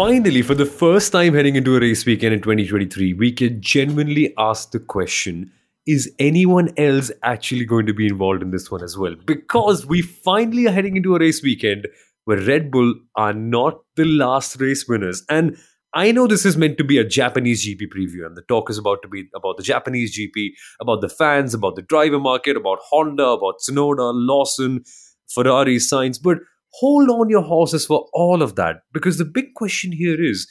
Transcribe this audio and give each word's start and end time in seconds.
finally, 0.00 0.40
for 0.40 0.54
the 0.54 0.64
first 0.64 1.12
time 1.12 1.34
heading 1.34 1.56
into 1.56 1.76
a 1.76 1.80
race 1.80 2.06
weekend 2.06 2.32
in 2.32 2.40
2023, 2.40 3.12
we 3.12 3.30
can 3.30 3.60
genuinely 3.60 4.32
ask 4.38 4.70
the 4.70 4.78
question 4.78 5.52
is 5.86 6.10
anyone 6.18 6.72
else 6.78 7.10
actually 7.22 7.66
going 7.66 7.84
to 7.84 7.92
be 7.92 8.06
involved 8.06 8.40
in 8.40 8.50
this 8.50 8.70
one 8.70 8.82
as 8.82 8.96
well? 8.96 9.14
Because 9.26 9.84
we 9.84 10.00
finally 10.00 10.66
are 10.66 10.72
heading 10.72 10.96
into 10.96 11.14
a 11.14 11.18
race 11.18 11.42
weekend 11.42 11.86
where 12.24 12.38
Red 12.38 12.70
Bull 12.70 12.94
are 13.16 13.34
not 13.34 13.80
the 13.96 14.06
last 14.06 14.58
race 14.58 14.88
winners. 14.88 15.22
And 15.28 15.58
I 15.92 16.12
know 16.12 16.26
this 16.26 16.46
is 16.46 16.56
meant 16.56 16.78
to 16.78 16.84
be 16.84 16.96
a 16.96 17.04
Japanese 17.04 17.66
GP 17.66 17.92
preview, 17.94 18.24
and 18.24 18.38
the 18.38 18.42
talk 18.48 18.70
is 18.70 18.78
about 18.78 19.02
to 19.02 19.08
be 19.08 19.28
about 19.34 19.58
the 19.58 19.62
Japanese 19.62 20.18
GP, 20.18 20.52
about 20.80 21.02
the 21.02 21.10
fans, 21.10 21.52
about 21.52 21.76
the 21.76 21.82
driver 21.82 22.18
market, 22.18 22.56
about 22.56 22.78
Honda, 22.88 23.26
about 23.26 23.56
Tsunoda, 23.60 24.12
Lawson, 24.14 24.82
Ferrari, 25.28 25.76
Sainz. 25.76 26.18
But 26.22 26.38
hold 26.72 27.10
on 27.10 27.28
your 27.28 27.42
horses 27.42 27.86
for 27.86 28.08
all 28.12 28.42
of 28.42 28.56
that, 28.56 28.82
because 28.92 29.18
the 29.18 29.24
big 29.24 29.54
question 29.54 29.92
here 29.92 30.22
is 30.22 30.48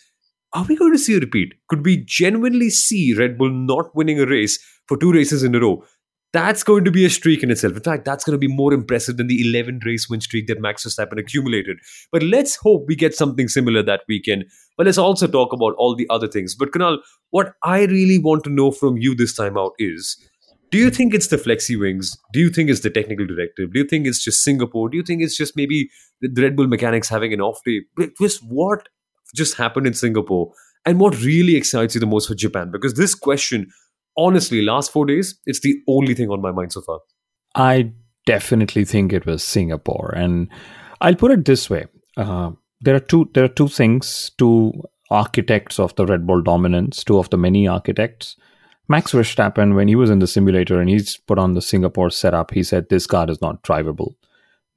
are 0.54 0.66
we 0.66 0.76
going 0.76 0.92
to 0.92 0.98
see 0.98 1.16
a 1.16 1.20
repeat? 1.20 1.54
Could 1.68 1.86
we 1.86 1.98
genuinely 1.98 2.72
see 2.72 3.14
Red 3.14 3.38
Bull 3.38 3.52
not 3.52 3.96
winning 3.96 4.20
a 4.20 4.26
race 4.26 4.58
for 4.88 4.98
two 4.98 5.14
races 5.14 5.44
in 5.44 5.54
a 5.54 5.60
row? 5.60 5.84
That's 6.32 6.64
going 6.64 6.86
to 6.86 6.92
be 6.92 7.06
a 7.06 7.10
streak 7.10 7.42
in 7.42 7.50
itself. 7.50 7.76
In 7.76 7.82
fact, 7.82 8.06
that's 8.06 8.24
going 8.24 8.34
to 8.34 8.48
be 8.48 8.54
more 8.54 8.72
impressive 8.72 9.18
than 9.18 9.28
the 9.28 9.48
11 9.48 9.82
race 9.84 10.08
win 10.10 10.22
streak 10.22 10.48
that 10.48 10.62
Max 10.62 10.86
Verstappen 10.86 11.20
accumulated. 11.20 11.78
But 12.12 12.24
let's 12.24 12.56
hope 12.56 12.86
we 12.88 12.96
get 12.96 13.16
something 13.16 13.48
similar 13.48 13.82
that 13.84 14.02
weekend. 14.08 14.46
But 14.78 14.86
let's 14.86 14.98
also 15.00 15.28
talk 15.28 15.54
about 15.54 15.74
all 15.78 15.96
the 15.96 16.08
other 16.10 16.28
things. 16.28 16.56
But 16.56 16.72
Kunal, 16.72 17.00
what 17.32 17.54
I 17.64 17.86
really 17.86 18.20
want 18.20 18.44
to 18.44 18.52
know 18.52 18.72
from 18.72 18.98
you 18.98 19.16
this 19.16 19.36
time 19.36 19.58
out 19.58 19.74
is 19.80 20.18
do 20.72 20.78
you 20.78 20.90
think 20.90 21.14
it's 21.14 21.28
the 21.28 21.38
flexi 21.38 21.80
wings? 21.80 22.18
Do 22.34 22.40
you 22.40 22.50
think 22.50 22.70
it's 22.70 22.82
the 22.82 22.90
technical 22.90 23.26
directive? 23.26 23.74
Do 23.74 23.80
you 23.80 23.86
think 23.86 24.08
it's 24.08 24.24
just 24.24 24.44
Singapore? 24.44 24.90
Do 24.90 24.98
you 24.98 25.04
think 25.04 25.22
it's 25.22 25.38
just 25.38 25.56
maybe 25.56 25.90
the 26.22 26.42
Red 26.42 26.56
Bull 26.56 26.68
mechanics 26.68 27.10
having 27.10 27.34
an 27.34 27.42
off 27.42 27.60
day? 27.66 27.82
Just 28.20 28.44
what 28.44 28.88
just 29.36 29.56
happened 29.58 29.88
in 29.88 29.94
Singapore? 29.94 30.52
And 30.86 31.00
what 31.00 31.22
really 31.22 31.56
excites 31.56 31.96
you 31.96 32.02
the 32.02 32.08
most 32.08 32.28
for 32.28 32.36
Japan? 32.36 32.72
Because 32.72 32.94
this 32.94 33.14
question 33.14 33.72
honestly, 34.20 34.62
last 34.62 34.92
four 34.92 35.06
days, 35.06 35.40
it's 35.46 35.62
the 35.62 35.76
only 35.88 36.14
thing 36.14 36.30
on 36.30 36.42
my 36.42 36.52
mind 36.52 36.74
so 36.74 36.82
far. 36.82 37.00
I 37.56 37.92
definitely 38.26 38.86
think 38.86 39.14
it 39.14 39.26
was 39.26 39.44
Singapore, 39.44 40.14
and 40.16 40.50
I'll 41.02 41.16
put 41.16 41.32
it 41.32 41.46
this 41.46 41.70
way: 41.70 41.88
uh, 42.18 42.52
there 42.82 42.96
are 42.96 43.00
two 43.00 43.30
there 43.34 43.46
are 43.46 43.56
two 43.62 43.68
things, 43.68 44.32
two 44.38 44.74
architects 45.10 45.80
of 45.80 45.96
the 45.96 46.06
Red 46.06 46.28
Bull 46.28 46.42
dominance, 46.42 47.04
two 47.04 47.18
of 47.18 47.30
the 47.30 47.38
many 47.38 47.68
architects. 47.68 48.36
Max 48.92 49.12
Verstappen, 49.12 49.76
when 49.76 49.88
he 49.88 49.96
was 49.96 50.10
in 50.10 50.18
the 50.18 50.26
simulator 50.26 50.82
and 50.82 50.90
he's 50.90 51.18
put 51.18 51.38
on 51.38 51.54
the 51.54 51.62
Singapore 51.62 52.10
setup, 52.10 52.52
he 52.52 52.64
said 52.64 52.90
this 52.90 53.06
car 53.06 53.30
is 53.30 53.40
not 53.40 53.62
drivable. 53.62 54.16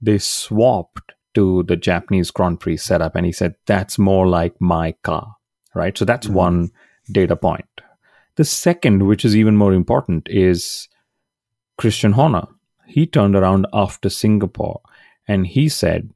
They 0.02 0.18
swapped 0.18 1.12
to 1.34 1.62
the 1.62 1.76
Japanese 1.76 2.30
Grand 2.30 2.60
Prix 2.60 2.76
setup, 2.76 3.16
and 3.16 3.24
he 3.24 3.32
said 3.32 3.54
that's 3.66 3.98
more 3.98 4.28
like 4.28 4.54
my 4.60 4.92
car, 5.02 5.36
right? 5.74 5.96
So 5.96 6.04
that's 6.04 6.26
mm-hmm. 6.26 6.36
one 6.36 6.70
data 7.10 7.36
point. 7.36 7.64
The 8.36 8.44
second, 8.44 9.06
which 9.06 9.24
is 9.24 9.34
even 9.34 9.56
more 9.56 9.72
important, 9.72 10.28
is 10.30 10.88
Christian 11.78 12.12
Horner. 12.12 12.46
He 12.86 13.06
turned 13.06 13.34
around 13.34 13.66
after 13.72 14.10
Singapore 14.10 14.82
and 15.26 15.46
he 15.46 15.68
said, 15.68 16.10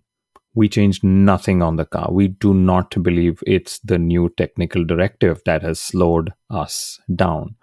We 0.55 0.69
changed 0.69 1.03
nothing 1.03 1.63
on 1.63 1.77
the 1.77 1.87
car. 1.87 2.09
We 2.11 2.29
do 2.29 2.53
not 2.53 3.03
believe 3.03 3.43
it's 3.47 3.79
the 3.79 3.99
new 3.99 4.29
technical 4.37 4.85
directive 4.85 5.43
that 5.47 5.63
has 5.63 5.81
slowed 5.81 6.33
us 6.51 7.01
down. 7.15 7.57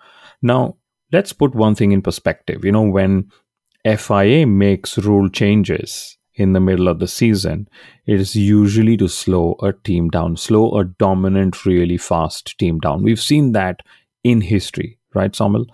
Now, 0.44 0.76
let's 1.12 1.34
put 1.34 1.56
one 1.56 1.74
thing 1.74 1.92
in 1.94 2.02
perspective. 2.02 2.64
You 2.64 2.72
know, 2.72 2.84
when 2.84 3.32
FIA 3.84 4.46
makes 4.46 4.98
rule 4.98 5.30
changes 5.30 6.18
in 6.36 6.54
the 6.54 6.60
middle 6.60 6.88
of 6.88 7.00
the 7.00 7.08
season, 7.08 7.68
it 8.06 8.20
is 8.20 8.36
usually 8.36 8.98
to 8.98 9.08
slow 9.08 9.56
a 9.64 9.74
team 9.74 10.10
down, 10.10 10.36
slow 10.38 10.78
a 10.78 10.86
dominant, 10.86 11.66
really 11.66 11.98
fast 11.98 12.58
team 12.60 12.80
down. 12.80 13.04
We've 13.04 13.22
seen 13.22 13.54
that 13.54 13.80
in 14.24 14.42
history, 14.42 15.00
right, 15.16 15.36
Samuel? 15.36 15.66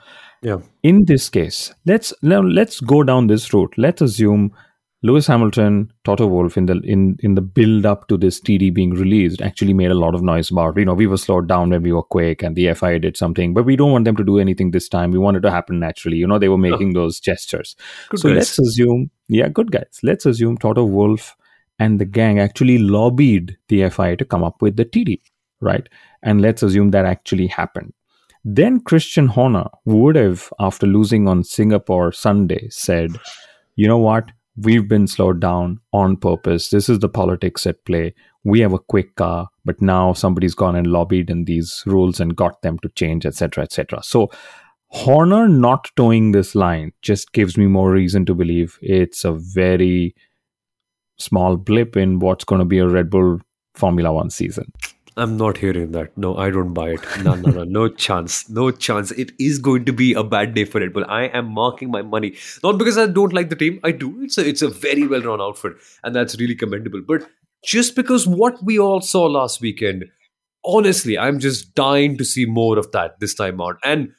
Yeah. 0.42 0.60
In 0.84 1.06
this 1.06 1.30
case, 1.30 1.74
let's 1.86 2.14
now 2.22 2.42
let's 2.42 2.80
go 2.80 3.04
down 3.04 3.28
this 3.28 3.54
route. 3.54 3.74
Let's 3.78 4.02
assume 4.02 4.54
Lewis 5.02 5.28
Hamilton, 5.28 5.94
Toto 6.04 6.28
Wolff, 6.28 6.58
in 6.58 6.66
the 6.66 6.82
in 6.84 7.18
in 7.20 7.36
the 7.36 7.42
build 7.42 7.86
up 7.86 8.10
to 8.10 8.18
this 8.18 8.42
TD 8.42 8.74
being 8.74 8.92
released, 8.92 9.42
actually 9.42 9.74
made 9.74 9.92
a 9.92 9.96
lot 9.96 10.14
of 10.14 10.22
noise 10.22 10.52
about. 10.52 10.78
You 10.78 10.84
know, 10.84 10.94
we 10.94 11.08
were 11.08 11.18
slowed 11.18 11.48
down 11.48 11.70
when 11.70 11.84
we 11.84 11.94
were 11.94 12.04
quick, 12.04 12.44
and 12.44 12.56
the 12.56 12.74
FIA 12.74 13.00
did 13.00 13.16
something, 13.16 13.54
but 13.54 13.64
we 13.64 13.78
don't 13.78 13.94
want 13.94 14.04
them 14.04 14.18
to 14.18 14.26
do 14.26 14.40
anything 14.40 14.72
this 14.72 14.90
time. 14.90 15.12
We 15.12 15.18
want 15.18 15.38
it 15.38 15.42
to 15.42 15.52
happen 15.52 15.80
naturally. 15.80 16.18
You 16.18 16.28
know, 16.28 16.38
they 16.38 16.50
were 16.50 16.58
making 16.58 16.98
oh. 16.98 17.02
those 17.02 17.22
gestures. 17.22 17.78
Good 18.10 18.20
so 18.20 18.28
guys. 18.28 18.36
let's 18.36 18.60
assume, 18.60 19.10
yeah, 19.30 19.48
good 19.48 19.72
guys. 19.72 20.00
Let's 20.04 20.26
assume 20.26 20.58
Toto 20.58 20.84
Wolff 20.84 21.38
and 21.80 21.98
the 21.98 22.06
gang 22.06 22.40
actually 22.40 22.78
lobbied 22.78 23.58
the 23.70 23.90
FIA 23.90 24.18
to 24.18 24.26
come 24.26 24.44
up 24.44 24.62
with 24.62 24.76
the 24.76 24.86
TD, 24.86 25.22
right? 25.62 25.88
And 26.22 26.42
let's 26.42 26.62
assume 26.62 26.92
that 26.92 27.06
actually 27.06 27.48
happened. 27.48 27.94
Then 28.44 28.82
Christian 28.82 29.28
Horner 29.28 29.70
would 29.86 30.16
have, 30.16 30.52
after 30.60 30.86
losing 30.86 31.28
on 31.28 31.44
Singapore 31.44 32.12
Sunday, 32.12 32.68
said, 32.70 33.18
you 33.76 33.88
know 33.88 33.98
what? 33.98 34.32
We've 34.62 34.88
been 34.88 35.08
slowed 35.08 35.40
down 35.40 35.80
on 35.94 36.18
purpose. 36.18 36.70
This 36.70 36.90
is 36.90 37.00
the 37.00 37.10
politics 37.10 37.66
at 37.66 37.86
play. 37.86 38.14
We 38.44 38.60
have 38.62 38.74
a 38.74 38.80
quick 38.80 39.16
car, 39.16 39.50
but 39.66 39.82
now 39.82 40.14
somebody's 40.14 40.56
gone 40.56 40.76
and 40.76 40.88
lobbied 40.88 41.30
in 41.30 41.46
these 41.46 41.84
rules 41.86 42.20
and 42.20 42.36
got 42.36 42.62
them 42.62 42.80
to 42.80 42.90
change, 42.90 43.26
etc., 43.26 43.64
etc. 43.64 44.02
So 44.04 44.30
Horner 44.92 45.48
not 45.48 45.92
towing 45.96 46.32
this 46.32 46.56
line 46.56 46.94
just 47.02 47.32
gives 47.32 47.58
me 47.58 47.68
more 47.68 47.92
reason 47.92 48.26
to 48.26 48.34
believe 48.34 48.80
it's 48.82 49.24
a 49.24 49.34
very 49.34 50.16
small 51.18 51.58
blip 51.58 51.96
in 51.96 52.20
what's 52.20 52.44
going 52.44 52.60
to 52.60 52.66
be 52.66 52.80
a 52.80 52.88
Red 52.88 53.10
Bull 53.10 53.40
Formula 53.76 54.12
One 54.12 54.32
season. 54.32 54.72
I'm 55.22 55.38
not 55.38 55.58
hearing 55.58 55.92
that. 55.92 56.18
No, 56.18 56.36
I 56.38 56.50
don't 56.50 56.74
buy 56.74 56.90
it. 56.90 57.02
No, 57.24 57.36
no, 57.36 57.52
no, 57.52 57.64
no 57.64 57.88
chance. 57.90 58.50
No 58.50 58.72
chance. 58.72 59.12
It 59.12 59.32
is 59.40 59.60
going 59.60 59.86
to 59.86 59.94
be 59.94 60.14
a 60.14 60.24
bad 60.24 60.54
day 60.54 60.66
for 60.66 60.80
Red 60.80 60.94
Bull. 60.94 61.06
I 61.08 61.24
am 61.26 61.52
marking 61.54 61.92
my 61.92 62.02
money. 62.02 62.36
Not 62.64 62.78
because 62.78 62.98
I 62.98 63.08
don't 63.08 63.34
like 63.34 63.50
the 63.50 63.56
team. 63.56 63.80
I 63.84 63.92
do. 63.92 64.22
It's 64.22 64.38
a 64.38 64.48
it's 64.48 64.62
a 64.62 64.70
very 64.70 65.08
well 65.08 65.22
run 65.22 65.42
outfit, 65.42 65.74
and 66.04 66.16
that's 66.16 66.40
really 66.40 66.56
commendable. 66.56 67.02
But 67.08 67.28
just 67.64 67.96
because 67.96 68.28
what 68.28 68.64
we 68.64 68.80
all 68.80 69.02
saw 69.02 69.26
last 69.26 69.62
weekend, 69.62 70.06
honestly, 70.66 71.18
I'm 71.18 71.40
just 71.40 71.76
dying 71.76 72.18
to 72.18 72.26
see 72.26 72.46
more 72.46 72.78
of 72.78 72.92
that 72.92 73.20
this 73.20 73.34
time 73.34 73.62
out. 73.62 73.78
And 73.84 74.14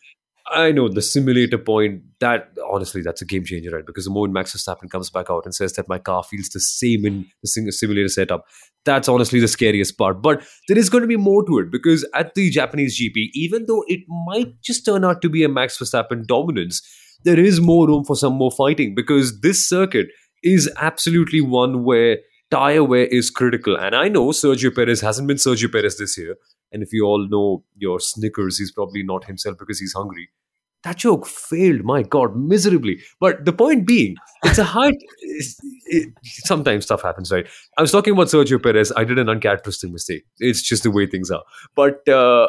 I 0.51 0.73
know 0.73 0.89
the 0.89 1.03
simulator 1.03 1.59
point. 1.59 2.03
That 2.19 2.51
honestly, 2.71 3.03
that's 3.03 3.23
a 3.23 3.27
game 3.27 3.45
changer, 3.45 3.71
right? 3.71 3.87
Because 3.87 4.05
the 4.05 4.11
moment 4.11 4.35
Max 4.35 4.55
Verstappen 4.55 4.91
comes 4.91 5.09
back 5.09 5.31
out 5.31 5.45
and 5.45 5.55
says 5.55 5.75
that 5.75 5.89
my 5.89 5.99
car 5.99 6.23
feels 6.23 6.49
the 6.49 6.61
same 6.61 7.07
in 7.07 7.27
the 7.43 7.73
simulator 7.73 8.09
setup, 8.09 8.47
that's 8.85 9.09
honestly 9.09 9.41
the 9.41 9.49
scariest 9.49 9.99
part. 9.99 10.23
But 10.23 10.45
there 10.69 10.79
is 10.79 10.89
going 10.89 11.03
to 11.03 11.09
be 11.09 11.17
more 11.17 11.45
to 11.47 11.59
it 11.59 11.71
because 11.71 12.09
at 12.15 12.35
the 12.35 12.51
Japanese 12.51 13.01
GP, 13.01 13.31
even 13.35 13.67
though 13.67 13.85
it 13.87 14.01
might 14.27 14.61
just 14.63 14.85
turn 14.85 15.05
out 15.05 15.23
to 15.23 15.29
be 15.29 15.45
a 15.45 15.49
Max 15.49 15.79
Verstappen 15.79 16.27
dominance, 16.27 16.83
there 17.25 17.39
is 17.39 17.61
more 17.61 17.87
room 17.87 18.05
for 18.05 18.17
some 18.17 18.35
more 18.35 18.51
fighting 18.51 18.95
because 18.95 19.41
this 19.41 19.69
circuit 19.69 20.09
is 20.43 20.71
absolutely 20.77 21.41
one 21.41 21.85
where 21.85 22.19
tire 22.51 22.83
wear 22.83 23.05
is 23.07 23.31
critical. 23.31 23.77
And 23.77 23.95
I 23.95 24.09
know 24.09 24.29
Sergio 24.29 24.75
Perez 24.75 25.01
hasn't 25.01 25.29
been 25.29 25.37
Sergio 25.37 25.71
Perez 25.71 25.99
this 25.99 26.17
year. 26.17 26.37
And 26.73 26.83
if 26.83 26.93
you 26.93 27.05
all 27.05 27.29
know 27.29 27.65
your 27.77 28.01
Snickers, 28.01 28.59
he's 28.59 28.73
probably 28.73 29.03
not 29.03 29.25
himself 29.25 29.59
because 29.59 29.79
he's 29.79 29.93
hungry 29.93 30.31
that 30.85 30.97
joke 30.97 31.27
failed 31.27 31.83
my 31.85 32.03
god 32.03 32.37
miserably. 32.37 32.99
But 33.21 33.45
the 33.45 33.53
point 33.53 33.87
being 33.87 34.17
it's 34.45 34.59
a 34.59 34.65
hard 34.65 34.95
it, 35.21 36.09
sometimes 36.23 36.85
stuff 36.85 37.03
happens 37.03 37.31
right? 37.31 37.47
I 37.77 37.83
was 37.83 37.93
talking 37.93 38.13
about 38.13 38.29
sergio 38.29 38.63
perez. 38.63 38.93
I 38.97 39.05
did 39.05 39.19
an 39.19 39.29
uncharacteristic 39.29 39.91
mistake. 39.91 40.25
It's 40.39 40.63
just 40.63 40.83
the 40.83 40.91
way 40.91 41.07
things 41.07 41.31
are. 41.31 41.43
But 41.75 42.09
uh, 42.09 42.49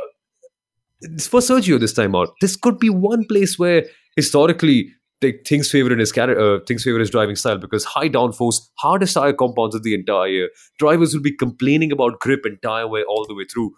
for 1.19 1.39
sergio 1.39 1.79
this 1.79 1.93
time 1.93 2.15
out 2.15 2.29
this 2.41 2.55
could 2.55 2.79
be 2.79 2.89
one 2.89 3.25
place 3.25 3.57
where 3.57 3.85
historically 4.15 4.91
they, 5.21 5.33
things 5.45 5.69
favor 5.69 5.93
in 5.93 5.99
his 5.99 6.15
uh, 6.17 6.59
things 6.67 6.83
favor 6.83 6.99
his 6.99 7.11
driving 7.11 7.35
style 7.35 7.57
because 7.57 7.85
high 7.85 8.09
downforce 8.09 8.59
hardest 8.79 9.13
tire 9.13 9.33
compounds 9.33 9.75
of 9.75 9.83
the 9.83 9.93
entire 9.93 10.27
year. 10.27 10.49
Drivers 10.79 11.13
will 11.13 11.21
be 11.21 11.35
complaining 11.35 11.91
about 11.91 12.19
grip 12.19 12.41
and 12.43 12.61
tire 12.61 12.87
wear 12.87 13.05
all 13.05 13.25
the 13.27 13.35
way 13.35 13.45
through 13.45 13.71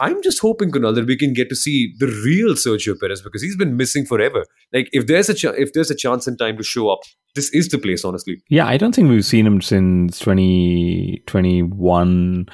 I'm 0.00 0.22
just 0.22 0.40
hoping, 0.40 0.70
Kunal, 0.70 0.94
that 0.94 1.06
we 1.06 1.16
can 1.16 1.32
get 1.32 1.48
to 1.48 1.56
see 1.56 1.92
the 1.98 2.06
real 2.06 2.54
Sergio 2.54 2.96
Perez 2.98 3.20
because 3.20 3.42
he's 3.42 3.56
been 3.56 3.76
missing 3.76 4.06
forever. 4.06 4.46
Like, 4.72 4.88
if 4.92 5.08
there's 5.08 5.28
a 5.28 5.34
ch- 5.34 5.46
if 5.46 5.72
there's 5.72 5.90
a 5.90 5.94
chance 5.94 6.26
and 6.26 6.36
time 6.38 6.56
to 6.56 6.62
show 6.62 6.88
up, 6.88 7.00
this 7.34 7.50
is 7.50 7.68
the 7.68 7.78
place. 7.78 8.04
Honestly, 8.04 8.40
yeah, 8.48 8.66
I 8.66 8.76
don't 8.76 8.94
think 8.94 9.10
we've 9.10 9.24
seen 9.24 9.46
him 9.46 9.60
since 9.60 10.20
2021 10.20 12.46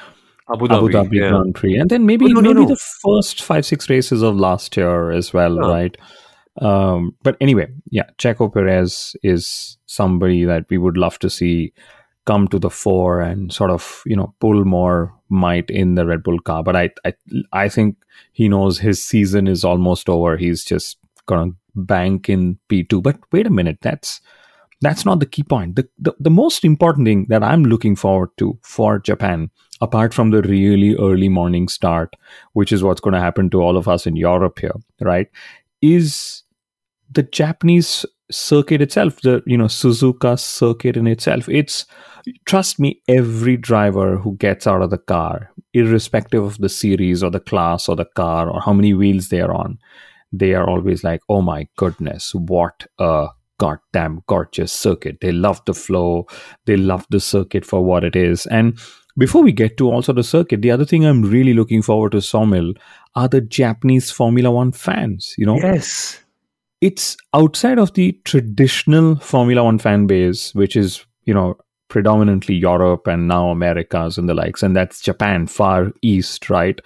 Abu 0.52 0.66
Dhabi, 0.66 0.76
Abu 0.76 0.88
Dhabi 0.88 1.12
yeah. 1.12 1.28
Grand 1.30 1.54
Prix, 1.54 1.76
and 1.76 1.90
then 1.90 2.06
maybe 2.06 2.26
oh, 2.26 2.28
no, 2.28 2.40
maybe 2.40 2.54
no, 2.54 2.62
no. 2.62 2.68
the 2.68 2.80
first 3.02 3.42
five 3.42 3.66
six 3.66 3.90
races 3.90 4.22
of 4.22 4.36
last 4.36 4.76
year 4.76 5.10
as 5.10 5.32
well, 5.32 5.58
right? 5.58 5.96
Um, 6.60 7.16
but 7.22 7.36
anyway, 7.40 7.68
yeah, 7.90 8.04
Checo 8.18 8.52
Perez 8.52 9.16
is 9.22 9.78
somebody 9.86 10.44
that 10.44 10.66
we 10.70 10.78
would 10.78 10.96
love 10.96 11.18
to 11.20 11.30
see 11.30 11.72
come 12.26 12.48
to 12.48 12.58
the 12.58 12.70
fore 12.70 13.20
and 13.20 13.52
sort 13.52 13.70
of 13.70 14.02
you 14.06 14.16
know 14.16 14.34
pull 14.40 14.64
more 14.64 15.14
might 15.28 15.70
in 15.70 15.94
the 15.94 16.06
Red 16.06 16.22
Bull 16.22 16.40
car. 16.40 16.62
But 16.62 16.76
I 16.76 16.90
I 17.04 17.14
I 17.52 17.68
think 17.68 17.96
he 18.32 18.48
knows 18.48 18.78
his 18.78 19.04
season 19.04 19.46
is 19.48 19.64
almost 19.64 20.08
over. 20.08 20.36
He's 20.36 20.64
just 20.64 20.98
gonna 21.26 21.52
bank 21.74 22.28
in 22.28 22.58
P 22.68 22.84
two. 22.84 23.00
But 23.00 23.18
wait 23.32 23.46
a 23.46 23.50
minute, 23.50 23.78
that's 23.82 24.20
that's 24.80 25.04
not 25.04 25.20
the 25.20 25.26
key 25.26 25.42
point. 25.42 25.76
The, 25.76 25.88
the, 25.98 26.14
the 26.20 26.30
most 26.30 26.64
important 26.64 27.06
thing 27.06 27.26
that 27.30 27.42
I'm 27.42 27.64
looking 27.64 27.96
forward 27.96 28.30
to 28.38 28.58
for 28.62 28.98
Japan, 28.98 29.50
apart 29.80 30.12
from 30.12 30.30
the 30.30 30.42
really 30.42 30.94
early 30.96 31.28
morning 31.28 31.68
start, 31.68 32.14
which 32.52 32.70
is 32.70 32.82
what's 32.82 33.00
going 33.00 33.14
to 33.14 33.20
happen 33.20 33.48
to 33.50 33.62
all 33.62 33.78
of 33.78 33.88
us 33.88 34.06
in 34.06 34.16
Europe 34.16 34.58
here, 34.58 34.74
right, 35.00 35.28
is 35.80 36.42
the 37.10 37.22
Japanese 37.22 38.04
circuit 38.30 38.80
itself, 38.80 39.20
the 39.22 39.42
you 39.46 39.56
know 39.56 39.66
Suzuka 39.66 40.38
circuit 40.38 40.96
in 40.96 41.06
itself. 41.06 41.48
It's 41.48 41.86
trust 42.46 42.80
me, 42.80 43.00
every 43.08 43.56
driver 43.56 44.16
who 44.16 44.36
gets 44.36 44.66
out 44.66 44.82
of 44.82 44.90
the 44.90 44.98
car, 44.98 45.50
irrespective 45.72 46.42
of 46.42 46.58
the 46.58 46.68
series 46.68 47.22
or 47.22 47.30
the 47.30 47.40
class 47.40 47.88
or 47.88 47.96
the 47.96 48.06
car 48.16 48.50
or 48.50 48.60
how 48.60 48.72
many 48.72 48.94
wheels 48.94 49.28
they 49.28 49.40
are 49.40 49.52
on, 49.52 49.78
they 50.32 50.54
are 50.54 50.68
always 50.68 51.04
like, 51.04 51.20
"Oh 51.28 51.42
my 51.42 51.68
goodness, 51.76 52.34
what 52.34 52.86
a 52.98 53.28
goddamn 53.58 54.22
gorgeous 54.26 54.72
circuit!" 54.72 55.18
They 55.20 55.32
love 55.32 55.60
the 55.66 55.74
flow, 55.74 56.26
they 56.66 56.76
love 56.76 57.06
the 57.10 57.20
circuit 57.20 57.64
for 57.64 57.84
what 57.84 58.04
it 58.04 58.16
is, 58.16 58.46
and 58.46 58.78
before 59.16 59.42
we 59.42 59.52
get 59.52 59.76
to 59.76 59.90
also 59.90 60.12
the 60.12 60.24
circuit, 60.24 60.62
the 60.62 60.70
other 60.70 60.84
thing 60.84 61.04
I'm 61.04 61.22
really 61.22 61.54
looking 61.54 61.82
forward 61.82 62.12
to, 62.12 62.18
Soumil, 62.18 62.76
are 63.14 63.28
the 63.28 63.40
Japanese 63.40 64.10
Formula 64.10 64.50
One 64.50 64.72
fans. 64.72 65.34
You 65.38 65.46
know, 65.46 65.56
yes, 65.56 66.20
it's 66.84 67.16
outside 67.32 67.78
of 67.78 67.94
the 67.94 68.12
traditional 68.24 69.16
Formula 69.16 69.64
One 69.64 69.78
fan 69.78 70.06
base, 70.06 70.54
which 70.54 70.76
is 70.76 71.06
you 71.24 71.32
know 71.32 71.56
predominantly 71.88 72.54
Europe 72.54 73.06
and 73.06 73.26
now 73.26 73.48
Americas 73.48 74.18
and 74.18 74.28
the 74.28 74.34
likes, 74.34 74.62
and 74.62 74.76
that's 74.76 75.00
Japan, 75.00 75.46
far 75.46 75.92
east, 76.02 76.50
right? 76.50 76.78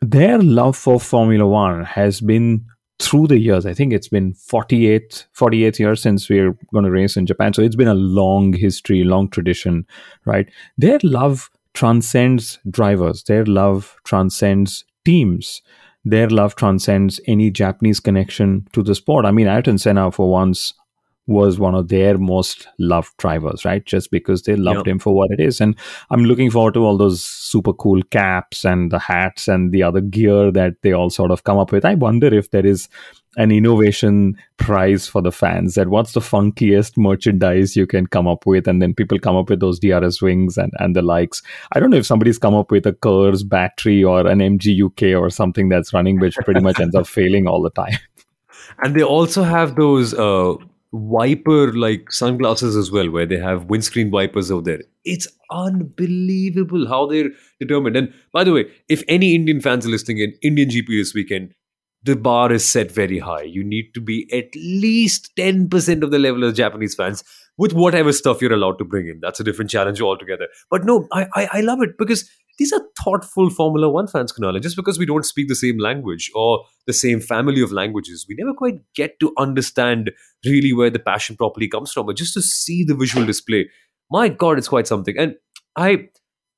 Their 0.00 0.38
love 0.38 0.78
for 0.78 0.98
Formula 0.98 1.46
One 1.46 1.84
has 1.84 2.22
been 2.22 2.64
through 3.00 3.26
the 3.26 3.38
years. 3.38 3.66
I 3.66 3.74
think 3.74 3.92
it's 3.92 4.08
been 4.08 4.32
48, 4.32 5.26
48 5.32 5.78
years 5.78 6.00
since 6.00 6.30
we're 6.30 6.56
going 6.72 6.86
to 6.86 6.90
race 6.90 7.16
in 7.16 7.26
Japan. 7.26 7.52
So 7.52 7.60
it's 7.60 7.76
been 7.76 7.88
a 7.88 7.94
long 7.94 8.54
history, 8.54 9.04
long 9.04 9.28
tradition, 9.28 9.86
right? 10.24 10.48
Their 10.78 11.00
love 11.02 11.50
transcends 11.74 12.58
drivers, 12.70 13.24
their 13.24 13.44
love 13.44 13.96
transcends 14.04 14.84
teams. 15.04 15.60
Their 16.04 16.28
love 16.28 16.56
transcends 16.56 17.20
any 17.26 17.50
Japanese 17.50 18.00
connection 18.00 18.66
to 18.72 18.82
the 18.82 18.94
sport. 18.94 19.24
I 19.24 19.30
mean, 19.30 19.46
Ayrton 19.46 19.78
Senna, 19.78 20.10
for 20.10 20.30
once, 20.30 20.74
was 21.28 21.58
one 21.58 21.74
of 21.74 21.88
their 21.88 22.18
most 22.18 22.66
loved 22.78 23.16
drivers, 23.18 23.64
right? 23.64 23.84
Just 23.86 24.10
because 24.10 24.42
they 24.42 24.56
loved 24.56 24.78
yep. 24.78 24.88
him 24.88 24.98
for 24.98 25.14
what 25.14 25.30
it 25.30 25.40
is. 25.40 25.60
And 25.60 25.76
I'm 26.10 26.24
looking 26.24 26.50
forward 26.50 26.74
to 26.74 26.84
all 26.84 26.96
those 26.96 27.24
super 27.24 27.72
cool 27.72 28.02
caps 28.10 28.64
and 28.64 28.90
the 28.90 28.98
hats 28.98 29.46
and 29.46 29.70
the 29.70 29.84
other 29.84 30.00
gear 30.00 30.50
that 30.50 30.74
they 30.82 30.92
all 30.92 31.10
sort 31.10 31.30
of 31.30 31.44
come 31.44 31.58
up 31.58 31.70
with. 31.70 31.84
I 31.84 31.94
wonder 31.94 32.34
if 32.34 32.50
there 32.50 32.66
is 32.66 32.88
an 33.36 33.50
innovation 33.50 34.36
prize 34.58 35.06
for 35.06 35.22
the 35.22 35.32
fans 35.32 35.74
that 35.74 35.88
what's 35.88 36.12
the 36.12 36.20
funkiest 36.20 36.98
merchandise 36.98 37.74
you 37.74 37.86
can 37.86 38.06
come 38.06 38.28
up 38.28 38.44
with 38.44 38.68
and 38.68 38.82
then 38.82 38.94
people 38.94 39.18
come 39.18 39.36
up 39.36 39.48
with 39.48 39.60
those 39.60 39.78
DRS 39.78 40.20
wings 40.20 40.58
and, 40.58 40.72
and 40.78 40.94
the 40.94 41.02
likes. 41.02 41.42
I 41.72 41.80
don't 41.80 41.90
know 41.90 41.96
if 41.96 42.06
somebody's 42.06 42.38
come 42.38 42.54
up 42.54 42.70
with 42.70 42.86
a 42.86 42.92
KERS 42.92 43.42
battery 43.42 44.04
or 44.04 44.26
an 44.26 44.40
MGU-K 44.40 45.14
or 45.14 45.30
something 45.30 45.68
that's 45.68 45.92
running 45.92 46.20
which 46.20 46.36
pretty 46.36 46.60
much 46.60 46.78
ends 46.78 46.94
up 46.94 47.06
failing 47.18 47.46
all 47.46 47.62
the 47.62 47.70
time. 47.70 47.96
And 48.82 48.94
they 48.94 49.02
also 49.02 49.42
have 49.42 49.76
those 49.76 50.14
uh, 50.14 50.54
wiper 50.92 51.72
like 51.72 52.12
sunglasses 52.12 52.76
as 52.76 52.90
well, 52.90 53.10
where 53.10 53.26
they 53.26 53.38
have 53.38 53.64
windscreen 53.64 54.10
wipers 54.10 54.50
over 54.50 54.62
there. 54.62 54.82
It's 55.04 55.26
unbelievable 55.50 56.86
how 56.86 57.06
they're 57.06 57.30
determined. 57.60 57.96
And 57.96 58.12
by 58.32 58.44
the 58.44 58.52
way, 58.52 58.70
if 58.88 59.02
any 59.08 59.34
Indian 59.34 59.60
fans 59.60 59.86
are 59.86 59.90
listening 59.90 60.18
in, 60.18 60.34
Indian 60.42 60.68
GP 60.68 60.86
this 60.88 61.14
weekend, 61.14 61.54
the 62.04 62.16
bar 62.16 62.52
is 62.52 62.68
set 62.68 62.90
very 62.90 63.18
high. 63.18 63.42
You 63.42 63.62
need 63.62 63.92
to 63.94 64.00
be 64.00 64.28
at 64.32 64.54
least 64.56 65.30
10% 65.36 66.02
of 66.02 66.10
the 66.10 66.18
level 66.18 66.44
of 66.44 66.54
Japanese 66.54 66.94
fans 66.94 67.22
with 67.56 67.72
whatever 67.72 68.12
stuff 68.12 68.42
you're 68.42 68.52
allowed 68.52 68.78
to 68.78 68.84
bring 68.84 69.08
in. 69.08 69.20
That's 69.20 69.40
a 69.40 69.44
different 69.44 69.70
challenge 69.70 70.00
altogether. 70.00 70.48
But 70.70 70.84
no, 70.84 71.06
I, 71.12 71.26
I, 71.34 71.48
I 71.54 71.60
love 71.60 71.80
it 71.82 71.96
because 71.98 72.28
these 72.58 72.72
are 72.72 72.82
thoughtful 73.02 73.50
Formula 73.50 73.88
One 73.88 74.06
fans, 74.06 74.32
Kunal. 74.32 74.60
just 74.60 74.76
because 74.76 74.98
we 74.98 75.06
don't 75.06 75.24
speak 75.24 75.48
the 75.48 75.54
same 75.54 75.78
language 75.78 76.30
or 76.34 76.64
the 76.86 76.92
same 76.92 77.20
family 77.20 77.62
of 77.62 77.72
languages, 77.72 78.26
we 78.28 78.34
never 78.36 78.52
quite 78.52 78.80
get 78.94 79.18
to 79.20 79.32
understand 79.38 80.10
really 80.44 80.72
where 80.72 80.90
the 80.90 80.98
passion 80.98 81.36
properly 81.36 81.68
comes 81.68 81.92
from. 81.92 82.06
But 82.06 82.16
just 82.16 82.34
to 82.34 82.42
see 82.42 82.84
the 82.84 82.94
visual 82.94 83.24
display, 83.24 83.68
my 84.10 84.28
God, 84.28 84.58
it's 84.58 84.68
quite 84.68 84.86
something. 84.86 85.16
And 85.16 85.36
I, 85.76 86.08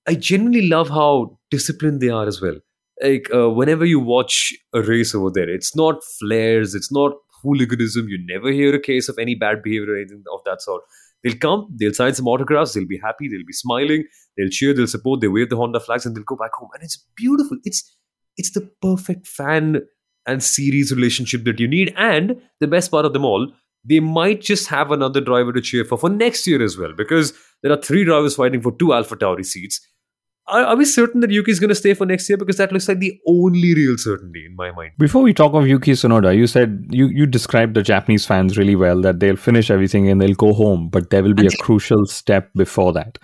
I 0.06 0.14
genuinely 0.14 0.68
love 0.68 0.88
how 0.88 1.38
disciplined 1.50 2.00
they 2.00 2.08
are 2.08 2.26
as 2.26 2.40
well. 2.40 2.58
Like 3.02 3.28
uh, 3.34 3.50
whenever 3.50 3.84
you 3.84 3.98
watch 4.00 4.54
a 4.72 4.82
race 4.82 5.14
over 5.14 5.30
there, 5.30 5.48
it's 5.48 5.74
not 5.74 6.02
flares, 6.18 6.74
it's 6.74 6.92
not 6.92 7.12
hooliganism. 7.42 8.08
You 8.08 8.18
never 8.26 8.50
hear 8.50 8.74
a 8.74 8.80
case 8.80 9.08
of 9.08 9.18
any 9.18 9.34
bad 9.34 9.62
behavior 9.62 9.94
or 9.94 9.96
anything 9.96 10.22
of 10.32 10.40
that 10.44 10.62
sort. 10.62 10.82
They'll 11.22 11.36
come, 11.36 11.68
they'll 11.78 11.94
sign 11.94 12.14
some 12.14 12.28
autographs, 12.28 12.74
they'll 12.74 12.86
be 12.86 13.00
happy, 13.02 13.28
they'll 13.28 13.46
be 13.46 13.52
smiling, 13.52 14.04
they'll 14.36 14.50
cheer, 14.50 14.74
they'll 14.74 14.86
support, 14.86 15.22
they 15.22 15.28
wave 15.28 15.48
the 15.48 15.56
Honda 15.56 15.80
flags, 15.80 16.04
and 16.04 16.14
they'll 16.14 16.22
go 16.24 16.36
back 16.36 16.52
home. 16.54 16.68
And 16.74 16.82
it's 16.82 17.02
beautiful. 17.16 17.56
It's 17.64 17.96
it's 18.36 18.52
the 18.52 18.70
perfect 18.82 19.26
fan 19.26 19.82
and 20.26 20.42
series 20.42 20.92
relationship 20.92 21.44
that 21.44 21.60
you 21.60 21.68
need. 21.68 21.92
And 21.96 22.40
the 22.60 22.66
best 22.66 22.90
part 22.90 23.04
of 23.04 23.12
them 23.12 23.24
all, 23.24 23.50
they 23.84 24.00
might 24.00 24.40
just 24.40 24.68
have 24.68 24.90
another 24.90 25.20
driver 25.20 25.52
to 25.52 25.60
cheer 25.60 25.84
for 25.84 25.98
for 25.98 26.10
next 26.10 26.46
year 26.46 26.62
as 26.62 26.76
well, 26.78 26.92
because 26.96 27.32
there 27.62 27.72
are 27.72 27.80
three 27.80 28.04
drivers 28.04 28.36
fighting 28.36 28.60
for 28.60 28.72
two 28.72 28.92
Alpha 28.92 29.16
Tauri 29.16 29.44
seats 29.44 29.80
are, 30.46 30.64
are 30.64 30.76
we 30.76 30.84
certain 30.84 31.20
that 31.20 31.30
Yuki 31.30 31.50
is 31.50 31.60
going 31.60 31.70
to 31.70 31.74
stay 31.74 31.94
for 31.94 32.06
next 32.06 32.28
year? 32.28 32.36
Because 32.36 32.56
that 32.56 32.72
looks 32.72 32.88
like 32.88 32.98
the 32.98 33.18
only 33.26 33.74
real 33.74 33.96
certainty 33.96 34.46
in 34.46 34.56
my 34.56 34.72
mind. 34.72 34.92
Before 34.98 35.22
we 35.22 35.32
talk 35.32 35.54
of 35.54 35.66
Yuki 35.66 35.92
Tsunoda, 35.92 36.36
you 36.36 36.46
said 36.46 36.86
you, 36.90 37.06
you 37.06 37.26
described 37.26 37.74
the 37.74 37.82
Japanese 37.82 38.26
fans 38.26 38.58
really 38.58 38.76
well 38.76 39.00
that 39.02 39.20
they'll 39.20 39.36
finish 39.36 39.70
everything 39.70 40.08
and 40.08 40.20
they'll 40.20 40.34
go 40.34 40.52
home, 40.52 40.88
but 40.88 41.10
there 41.10 41.22
will 41.22 41.34
be 41.34 41.46
a 41.46 41.56
crucial 41.60 42.06
step 42.06 42.50
before 42.54 42.92
that. 42.92 43.18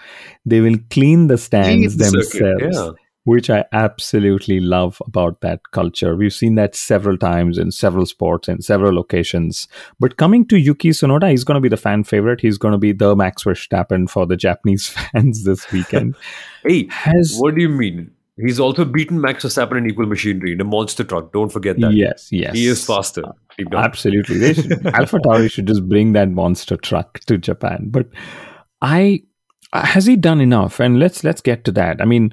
They 0.44 0.61
will 0.61 0.78
clean 0.90 1.26
the 1.26 1.38
stands 1.38 1.96
the 1.96 2.05
themselves. 2.05 2.32
Circuit, 2.32 2.72
yeah 2.72 2.90
which 3.31 3.49
I 3.49 3.65
absolutely 3.71 4.59
love 4.59 5.00
about 5.06 5.41
that 5.41 5.71
culture. 5.71 6.17
We've 6.17 6.35
seen 6.35 6.56
that 6.56 6.75
several 6.75 7.17
times 7.17 7.59
in 7.59 7.71
several 7.71 8.05
sports 8.05 8.49
in 8.49 8.61
several 8.61 8.93
locations. 8.93 9.69
But 10.00 10.17
coming 10.17 10.44
to 10.49 10.59
Yuki 10.59 10.91
Tsunoda, 10.91 11.31
he's 11.31 11.44
going 11.44 11.55
to 11.55 11.61
be 11.61 11.69
the 11.69 11.77
fan 11.77 12.03
favorite. 12.03 12.41
He's 12.41 12.59
going 12.59 12.73
to 12.73 12.79
be 12.79 12.91
the 12.91 13.15
Max 13.15 13.44
Verstappen 13.44 14.11
for 14.11 14.27
the 14.27 14.37
Japanese 14.37 14.88
fans 15.12 15.44
this 15.44 15.71
weekend. 15.71 16.17
hey, 16.64 16.88
Has, 16.90 17.37
what 17.38 17.54
do 17.54 17.61
you 17.61 17.69
mean? 17.69 18.11
He's 18.37 18.59
also 18.59 18.85
beaten 18.85 19.21
Max 19.21 19.45
Verstappen 19.45 19.78
in 19.78 19.88
equal 19.88 20.07
machinery 20.07 20.52
in 20.52 20.61
a 20.61 20.64
monster 20.64 21.04
truck. 21.04 21.33
Don't 21.33 21.52
forget 21.52 21.78
that. 21.78 21.93
Yes, 21.93 22.33
yes. 22.33 22.52
He 22.52 22.66
is 22.66 22.85
faster. 22.85 23.23
Absolutely. 23.73 24.38
They 24.38 24.54
should, 24.54 24.87
Alpha 24.95 25.19
Tauri 25.19 25.49
should 25.49 25.69
just 25.69 25.88
bring 25.88 26.14
that 26.14 26.31
monster 26.31 26.76
truck 26.76 27.21
to 27.21 27.38
Japan. 27.38 27.90
But 27.90 28.09
I 28.83 29.23
has 29.73 30.07
he 30.07 30.16
done 30.16 30.40
enough? 30.40 30.81
And 30.81 30.99
let's 30.99 31.23
let's 31.23 31.40
get 31.40 31.64
to 31.64 31.73
that. 31.73 32.00
I 32.00 32.04
mean, 32.04 32.33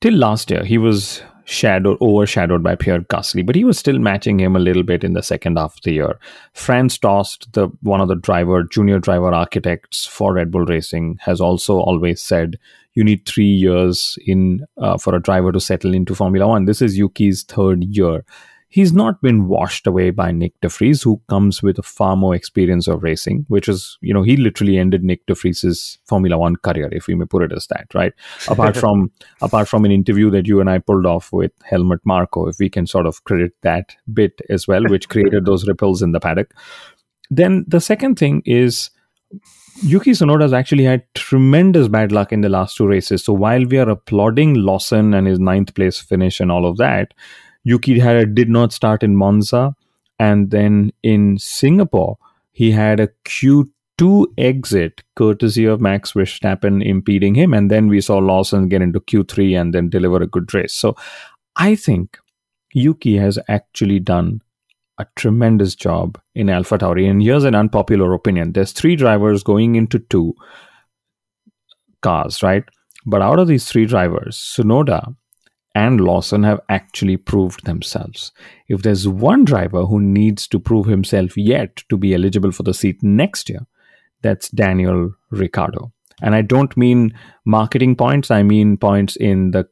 Till 0.00 0.14
last 0.14 0.50
year, 0.50 0.64
he 0.64 0.78
was 0.78 1.22
shadowed, 1.44 1.98
overshadowed 2.00 2.62
by 2.62 2.76
Pierre 2.76 3.00
Gasly, 3.00 3.44
but 3.44 3.56
he 3.56 3.64
was 3.64 3.78
still 3.78 3.98
matching 3.98 4.38
him 4.38 4.54
a 4.54 4.60
little 4.60 4.82
bit 4.82 5.02
in 5.02 5.14
the 5.14 5.22
second 5.22 5.56
half 5.56 5.76
of 5.76 5.82
the 5.82 5.92
year. 5.92 6.18
Franz 6.52 6.98
Tost, 6.98 7.52
the 7.54 7.68
one 7.82 8.00
of 8.00 8.08
the 8.08 8.14
driver, 8.14 8.62
junior 8.62 8.98
driver 8.98 9.32
architects 9.32 10.06
for 10.06 10.34
Red 10.34 10.50
Bull 10.50 10.66
Racing, 10.66 11.18
has 11.22 11.40
also 11.40 11.78
always 11.78 12.20
said 12.20 12.58
you 12.94 13.02
need 13.02 13.26
three 13.26 13.44
years 13.44 14.18
in 14.26 14.66
uh, 14.76 14.98
for 14.98 15.14
a 15.14 15.22
driver 15.22 15.50
to 15.52 15.60
settle 15.60 15.94
into 15.94 16.14
Formula 16.14 16.46
One. 16.46 16.66
This 16.66 16.82
is 16.82 16.98
Yuki's 16.98 17.42
third 17.42 17.82
year 17.84 18.24
he's 18.68 18.92
not 18.92 19.20
been 19.22 19.48
washed 19.48 19.86
away 19.86 20.10
by 20.10 20.30
Nick 20.30 20.52
De 20.60 20.68
Vries, 20.68 21.02
who 21.02 21.20
comes 21.28 21.62
with 21.62 21.78
a 21.78 21.82
far 21.82 22.16
more 22.16 22.34
experience 22.34 22.86
of 22.86 23.02
racing, 23.02 23.46
which 23.48 23.68
is, 23.68 23.98
you 24.02 24.12
know, 24.12 24.22
he 24.22 24.36
literally 24.36 24.78
ended 24.78 25.02
Nick 25.02 25.24
De 25.26 25.34
Vries's 25.34 25.98
Formula 26.04 26.36
One 26.36 26.56
career, 26.56 26.88
if 26.92 27.06
we 27.06 27.14
may 27.14 27.24
put 27.24 27.42
it 27.42 27.52
as 27.52 27.66
that, 27.68 27.86
right? 27.94 28.12
apart 28.48 28.76
from 28.82 29.10
apart 29.40 29.68
from 29.68 29.84
an 29.84 29.90
interview 29.90 30.30
that 30.30 30.46
you 30.46 30.60
and 30.60 30.70
I 30.70 30.78
pulled 30.78 31.06
off 31.06 31.32
with 31.32 31.52
Helmut 31.64 32.00
Marko, 32.04 32.46
if 32.46 32.58
we 32.58 32.68
can 32.68 32.86
sort 32.86 33.06
of 33.06 33.24
credit 33.24 33.52
that 33.62 33.96
bit 34.12 34.40
as 34.50 34.68
well, 34.68 34.84
which 34.84 35.08
created 35.14 35.46
those 35.46 35.66
ripples 35.66 36.02
in 36.02 36.12
the 36.12 36.20
paddock. 36.20 36.54
Then 37.30 37.64
the 37.66 37.80
second 37.80 38.18
thing 38.18 38.42
is 38.44 38.90
Yuki 39.82 40.10
Tsunoda 40.10 40.42
has 40.42 40.52
actually 40.52 40.84
had 40.84 41.02
tremendous 41.14 41.88
bad 41.88 42.10
luck 42.10 42.32
in 42.32 42.40
the 42.40 42.48
last 42.48 42.76
two 42.76 42.86
races. 42.86 43.24
So 43.24 43.32
while 43.32 43.64
we 43.64 43.78
are 43.78 43.88
applauding 43.88 44.54
Lawson 44.54 45.14
and 45.14 45.26
his 45.26 45.38
ninth 45.38 45.74
place 45.74 46.00
finish 46.00 46.40
and 46.40 46.50
all 46.50 46.66
of 46.66 46.78
that, 46.78 47.14
Yuki 47.64 47.98
had 47.98 48.34
did 48.34 48.48
not 48.48 48.72
start 48.72 49.02
in 49.02 49.16
Monza, 49.16 49.74
and 50.18 50.50
then 50.50 50.92
in 51.02 51.38
Singapore 51.38 52.18
he 52.52 52.70
had 52.70 53.00
a 53.00 53.08
Q2 53.24 54.26
exit 54.36 55.02
courtesy 55.16 55.64
of 55.64 55.80
Max 55.80 56.12
Verstappen 56.12 56.84
impeding 56.84 57.34
him, 57.34 57.54
and 57.54 57.70
then 57.70 57.88
we 57.88 58.00
saw 58.00 58.18
Lawson 58.18 58.68
get 58.68 58.82
into 58.82 59.00
Q3 59.00 59.60
and 59.60 59.74
then 59.74 59.88
deliver 59.88 60.22
a 60.22 60.26
good 60.26 60.52
race. 60.54 60.74
So 60.74 60.96
I 61.56 61.74
think 61.74 62.18
Yuki 62.72 63.16
has 63.16 63.38
actually 63.48 64.00
done 64.00 64.40
a 64.98 65.06
tremendous 65.16 65.74
job 65.74 66.20
in 66.34 66.50
Alpha 66.50 66.76
Tauri. 66.78 67.08
And 67.08 67.22
here's 67.22 67.44
an 67.44 67.54
unpopular 67.54 68.12
opinion: 68.12 68.52
there's 68.52 68.72
three 68.72 68.96
drivers 68.96 69.42
going 69.42 69.76
into 69.76 69.98
two 69.98 70.34
cars, 72.02 72.42
right? 72.42 72.64
But 73.06 73.22
out 73.22 73.38
of 73.38 73.48
these 73.48 73.66
three 73.66 73.86
drivers, 73.86 74.36
Tsunoda 74.36 75.14
and 75.74 76.00
Lawson 76.00 76.42
have 76.42 76.60
actually 76.68 77.16
proved 77.16 77.64
themselves. 77.64 78.32
If 78.68 78.82
there's 78.82 79.06
one 79.06 79.44
driver 79.44 79.84
who 79.84 80.00
needs 80.00 80.48
to 80.48 80.58
prove 80.58 80.86
himself 80.86 81.36
yet 81.36 81.84
to 81.88 81.96
be 81.96 82.14
eligible 82.14 82.52
for 82.52 82.62
the 82.62 82.74
seat 82.74 83.02
next 83.02 83.48
year, 83.48 83.66
That's 84.22 84.48
Daniel 84.48 85.14
Ricciardo. 85.30 85.92
And 86.20 86.34
I 86.34 86.42
don't 86.42 86.76
mean 86.76 87.14
marketing 87.44 87.94
points, 87.94 88.32
I 88.32 88.42
mean 88.42 88.76
points 88.76 89.14
in 89.14 89.52
the 89.52 89.68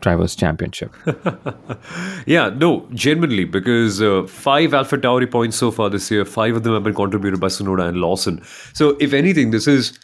drivers 0.00 0.36
championship 0.36 0.94
yeah 2.26 2.50
no 2.50 2.86
genuinely 2.92 3.44
because 3.44 4.02
uh, 4.02 4.26
five 4.26 4.74
alpha 4.74 4.98
tauri 4.98 5.30
points 5.30 5.56
so 5.56 5.70
far 5.70 5.88
this 5.88 6.10
year 6.10 6.24
five 6.24 6.54
of 6.54 6.62
them 6.62 6.74
have 6.74 6.82
been 6.82 6.94
contributed 6.94 7.40
by 7.40 7.46
Tsunoda 7.46 7.88
and 7.88 7.96
lawson 7.98 8.42
so 8.74 8.96
if 9.00 9.14
anything 9.14 9.52
this 9.52 9.66
is 9.66 9.98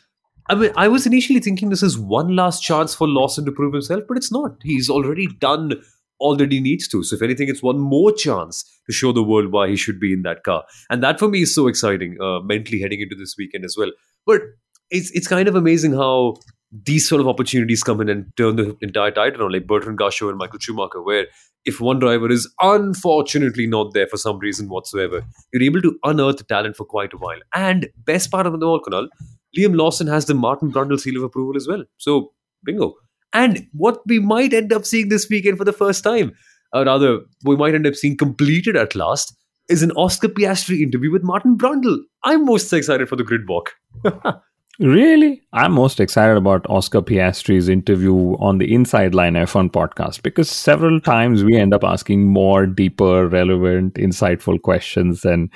I 0.49 0.55
mean, 0.55 0.73
I 0.77 0.89
was 0.89 1.07
initially 1.07 1.41
thinking 1.41 1.71
this 1.71 1.83
is 1.83 1.99
one 1.99 2.35
last 2.35 2.63
chance 2.63 2.95
for 2.95 3.09
Lawson 3.09 3.45
to 3.45 3.53
prove 3.53 3.73
himself, 3.73 4.05
but 4.09 4.17
it's 4.17 4.33
not. 4.33 4.57
He's 4.63 4.91
already 4.91 5.29
done 5.39 5.75
all 6.19 6.37
that 6.37 6.53
he 6.53 6.61
needs 6.61 6.89
to. 6.89 7.03
So, 7.03 7.17
if 7.17 7.23
anything, 7.23 7.49
it's 7.49 7.63
one 7.63 7.79
more 7.79 8.13
chance 8.13 8.65
to 8.87 8.93
show 8.93 9.13
the 9.13 9.23
world 9.23 9.53
why 9.53 9.69
he 9.69 9.77
should 9.77 10.01
be 10.01 10.13
in 10.13 10.23
that 10.23 10.45
car. 10.45 10.65
And 10.91 11.03
that 11.03 11.19
for 11.19 11.29
me 11.29 11.43
is 11.43 11.55
so 11.55 11.69
exciting, 11.69 12.17
uh, 12.21 12.41
mentally 12.41 12.81
heading 12.81 13.01
into 13.01 13.17
this 13.17 13.35
weekend 13.39 13.65
as 13.65 13.77
well. 13.77 13.91
But 14.27 14.43
it's 14.91 15.11
it's 15.13 15.29
kind 15.29 15.49
of 15.49 15.55
amazing 15.55 15.93
how 15.95 16.37
these 16.85 17.09
sort 17.09 17.21
of 17.21 17.29
opportunities 17.29 17.83
come 17.83 18.01
in 18.01 18.09
and 18.09 18.27
turn 18.37 18.57
the 18.57 18.77
entire 18.81 19.11
tide 19.11 19.37
around, 19.37 19.53
like 19.53 19.67
Bertrand 19.67 19.99
Gachot 19.99 20.31
and 20.31 20.39
Michael 20.39 20.59
Schumacher, 20.59 21.03
where 21.03 21.27
if 21.65 21.81
one 21.81 21.99
driver 21.99 22.31
is 22.31 22.49
unfortunately 22.61 23.67
not 23.67 23.93
there 23.95 24.07
for 24.07 24.17
some 24.17 24.39
reason 24.39 24.69
whatsoever, 24.69 25.23
you're 25.53 25.63
able 25.63 25.83
to 25.83 25.99
unearth 26.05 26.47
talent 26.49 26.77
for 26.77 26.85
quite 26.85 27.13
a 27.13 27.19
while. 27.19 27.39
And 27.55 27.89
best 28.05 28.31
part 28.31 28.47
of 28.47 28.59
the 28.59 28.67
all, 28.67 28.81
Kunal, 28.81 29.09
Liam 29.57 29.77
Lawson 29.77 30.07
has 30.07 30.27
the 30.27 30.35
Martin 30.35 30.73
Brundle 30.73 30.99
seal 30.99 31.17
of 31.17 31.23
approval 31.23 31.57
as 31.57 31.67
well. 31.69 31.85
So, 31.99 32.33
bingo. 32.65 32.95
And 33.33 33.67
what 33.73 34.01
we 34.07 34.19
might 34.19 34.53
end 34.53 34.73
up 34.73 34.85
seeing 34.85 35.09
this 35.09 35.29
weekend 35.29 35.59
for 35.59 35.65
the 35.65 35.73
first 35.73 36.05
time, 36.05 36.33
or 36.73 36.85
rather, 36.85 37.21
we 37.45 37.57
might 37.57 37.75
end 37.75 37.87
up 37.87 37.95
seeing 37.95 38.17
completed 38.17 38.77
at 38.77 38.95
last, 38.95 39.35
is 39.69 39.83
an 39.83 39.93
Oscar 39.93 40.29
Piastri 40.29 40.81
interview 40.81 41.11
with 41.11 41.23
Martin 41.23 41.57
Brundle. 41.57 41.99
I'm 42.25 42.45
most 42.45 42.73
excited 42.73 43.09
for 43.09 43.17
the 43.17 43.25
grid 43.25 43.49
walk. 43.49 43.73
Really? 44.79 45.43
I'm 45.53 45.73
most 45.73 46.01
excited 46.01 46.37
about 46.37 46.69
Oscar 46.69 47.03
Piastri's 47.03 47.69
interview 47.69 48.37
on 48.39 48.57
the 48.57 48.73
Inside 48.73 49.15
Line 49.15 49.35
F1 49.35 49.71
podcast 49.71 50.23
because 50.23 50.51
several 50.51 50.99
times 50.99 51.45
we 51.45 51.57
end 51.57 51.75
up 51.75 51.85
asking 51.85 52.27
more 52.27 52.67
deeper, 52.67 53.29
relevant, 53.29 53.95
insightful 53.95 54.61
questions 54.61 55.21
than 55.21 55.51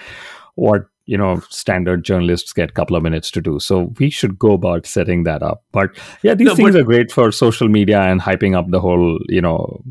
what 0.54 0.82
you 1.06 1.16
know 1.16 1.40
standard 1.48 2.04
journalists 2.04 2.52
get 2.52 2.70
a 2.70 2.72
couple 2.72 2.96
of 2.96 3.02
minutes 3.02 3.30
to 3.30 3.40
do 3.40 3.58
so 3.58 3.92
we 3.98 4.10
should 4.10 4.38
go 4.38 4.52
about 4.52 4.86
setting 4.86 5.22
that 5.24 5.42
up 5.42 5.64
but 5.72 5.90
yeah 6.22 6.34
these 6.34 6.48
no, 6.48 6.54
things 6.54 6.76
are 6.76 6.84
great 6.84 7.10
for 7.10 7.32
social 7.32 7.68
media 7.68 8.00
and 8.02 8.20
hyping 8.20 8.56
up 8.56 8.70
the 8.70 8.80
whole 8.80 9.18
you 9.28 9.40
know 9.40 9.82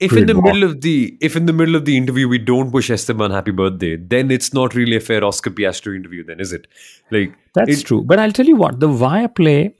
if 0.00 0.12
in 0.12 0.26
the 0.26 0.34
middle 0.34 0.64
of 0.64 0.80
the 0.80 1.16
if 1.20 1.36
in 1.36 1.46
the 1.46 1.52
middle 1.52 1.76
of 1.76 1.84
the 1.84 1.96
interview 1.96 2.28
we 2.28 2.38
don't 2.38 2.72
wish 2.72 2.90
Esteban 2.90 3.30
happy 3.30 3.52
birthday, 3.52 3.96
then 3.96 4.30
it's 4.30 4.52
not 4.52 4.74
really 4.74 4.96
a 4.96 5.00
fair 5.00 5.24
Oscar 5.24 5.50
Piastri 5.50 5.96
interview, 5.96 6.24
then 6.24 6.40
is 6.40 6.52
it? 6.52 6.66
Like 7.10 7.34
that's 7.54 7.80
it, 7.80 7.86
true. 7.86 8.02
But 8.02 8.18
I'll 8.18 8.32
tell 8.32 8.46
you 8.46 8.56
what, 8.56 8.80
the 8.80 8.88
Viaplay 8.88 9.72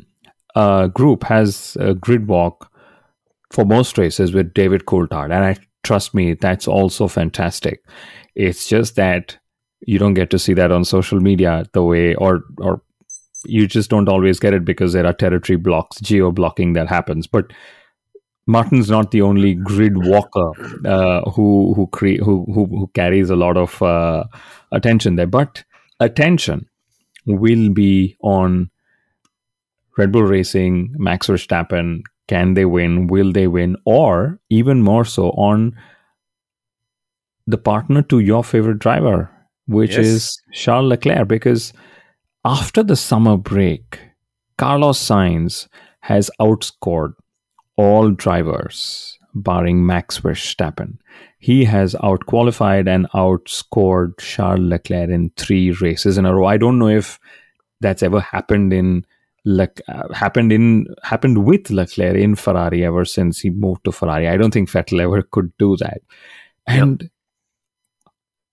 uh, 0.55 0.87
group 0.87 1.25
has 1.25 1.77
a 1.81 1.95
grid 1.95 2.29
walk 2.29 2.71
for 3.51 3.65
most 3.65 3.99
races 3.99 4.33
with 4.33 4.55
David 4.55 4.87
Coulthard, 4.87 5.33
and 5.33 5.45
I 5.45 5.57
trust 5.83 6.15
me, 6.15 6.35
that's 6.35 6.69
also 6.69 7.09
fantastic. 7.09 7.85
It's 8.35 8.69
just 8.69 8.97
that 8.97 9.39
you 9.87 9.99
don't 9.99 10.15
get 10.15 10.31
to 10.31 10.39
see 10.39 10.55
that 10.55 10.73
on 10.73 10.85
social 10.85 11.21
media 11.21 11.65
the 11.73 11.83
way, 11.83 12.15
or 12.15 12.43
or 12.59 12.83
you 13.45 13.67
just 13.67 13.91
don't 13.91 14.09
always 14.09 14.39
get 14.41 14.55
it 14.55 14.65
because 14.65 14.93
there 14.93 15.07
are 15.07 15.13
territory 15.13 15.57
blocks, 15.57 16.01
geo 16.01 16.31
blocking 16.33 16.73
that 16.73 16.89
happens, 16.89 17.27
but 17.27 17.53
Martin's 18.47 18.91
not 18.91 19.11
the 19.11 19.23
only 19.23 19.55
grid 19.55 20.07
walker 20.07 20.51
uh, 20.87 21.31
who 21.31 21.75
who, 21.75 21.87
cre- 21.89 22.23
who, 22.23 22.45
who 22.53 22.67
who 22.67 22.91
carries 22.95 23.31
a 23.31 23.37
lot 23.37 23.57
of 23.57 23.81
uh, 23.83 24.25
attention 24.73 25.17
there, 25.17 25.27
but 25.27 25.65
attention 26.01 26.67
will 27.27 27.71
be 27.71 28.17
on 28.23 28.71
Red 29.97 30.13
Bull 30.13 30.25
Racing, 30.25 30.95
Max 30.99 31.29
Verstappen. 31.29 32.03
Can 32.27 32.55
they 32.55 32.65
win? 32.65 33.07
Will 33.07 33.33
they 33.33 33.47
win? 33.47 33.77
Or 33.85 34.41
even 34.51 34.83
more 34.83 35.05
so 35.05 35.31
on 35.31 35.77
the 37.47 37.59
partner 37.59 38.03
to 38.03 38.19
your 38.19 38.43
favorite 38.43 38.79
driver, 38.79 39.31
which 39.67 39.97
yes. 39.97 40.07
is 40.07 40.43
Charles 40.53 40.89
Leclerc, 40.89 41.29
because 41.29 41.73
after 42.45 42.83
the 42.83 42.97
summer 42.97 43.37
break, 43.37 44.01
Carlos 44.59 44.99
Sainz 44.99 45.69
has 46.01 46.31
outscored 46.41 47.15
all 47.77 48.11
drivers, 48.11 49.19
barring 49.35 49.85
Max 49.85 50.21
Verstappen. 50.21 50.99
He 51.39 51.65
has 51.65 51.95
outqualified 51.95 52.89
and 52.89 53.11
outscored 53.11 54.19
Charles 54.19 54.61
Leclerc 54.61 55.11
in 55.11 55.31
three 55.37 55.73
races 55.73 56.19
in 56.19 56.27
a 56.27 56.35
row. 56.35 56.47
I 56.47 56.57
don't 56.57 56.79
know 56.79 56.89
if 56.89 57.19
that's 57.81 58.03
ever 58.03 58.21
happened 58.21 58.73
in 58.73 59.05
Le- 59.47 59.69
uh, 59.89 60.11
happened 60.15 60.53
in 60.53 60.87
happened 61.03 61.45
with 61.45 61.69
Leclerc 61.69 62.17
in 62.17 62.35
Ferrari 62.35 62.83
ever 62.83 63.05
since 63.05 63.41
he 63.41 63.51
moved 63.51 63.85
to 63.85 63.93
Ferrari. 63.93 64.27
I 64.27 64.39
don't 64.39 64.53
think 64.53 64.71
Vettel 64.71 65.01
ever 65.01 65.21
could 65.21 65.53
do 65.59 65.77
that. 65.77 66.01
And 66.67 67.03
yep. 67.03 67.11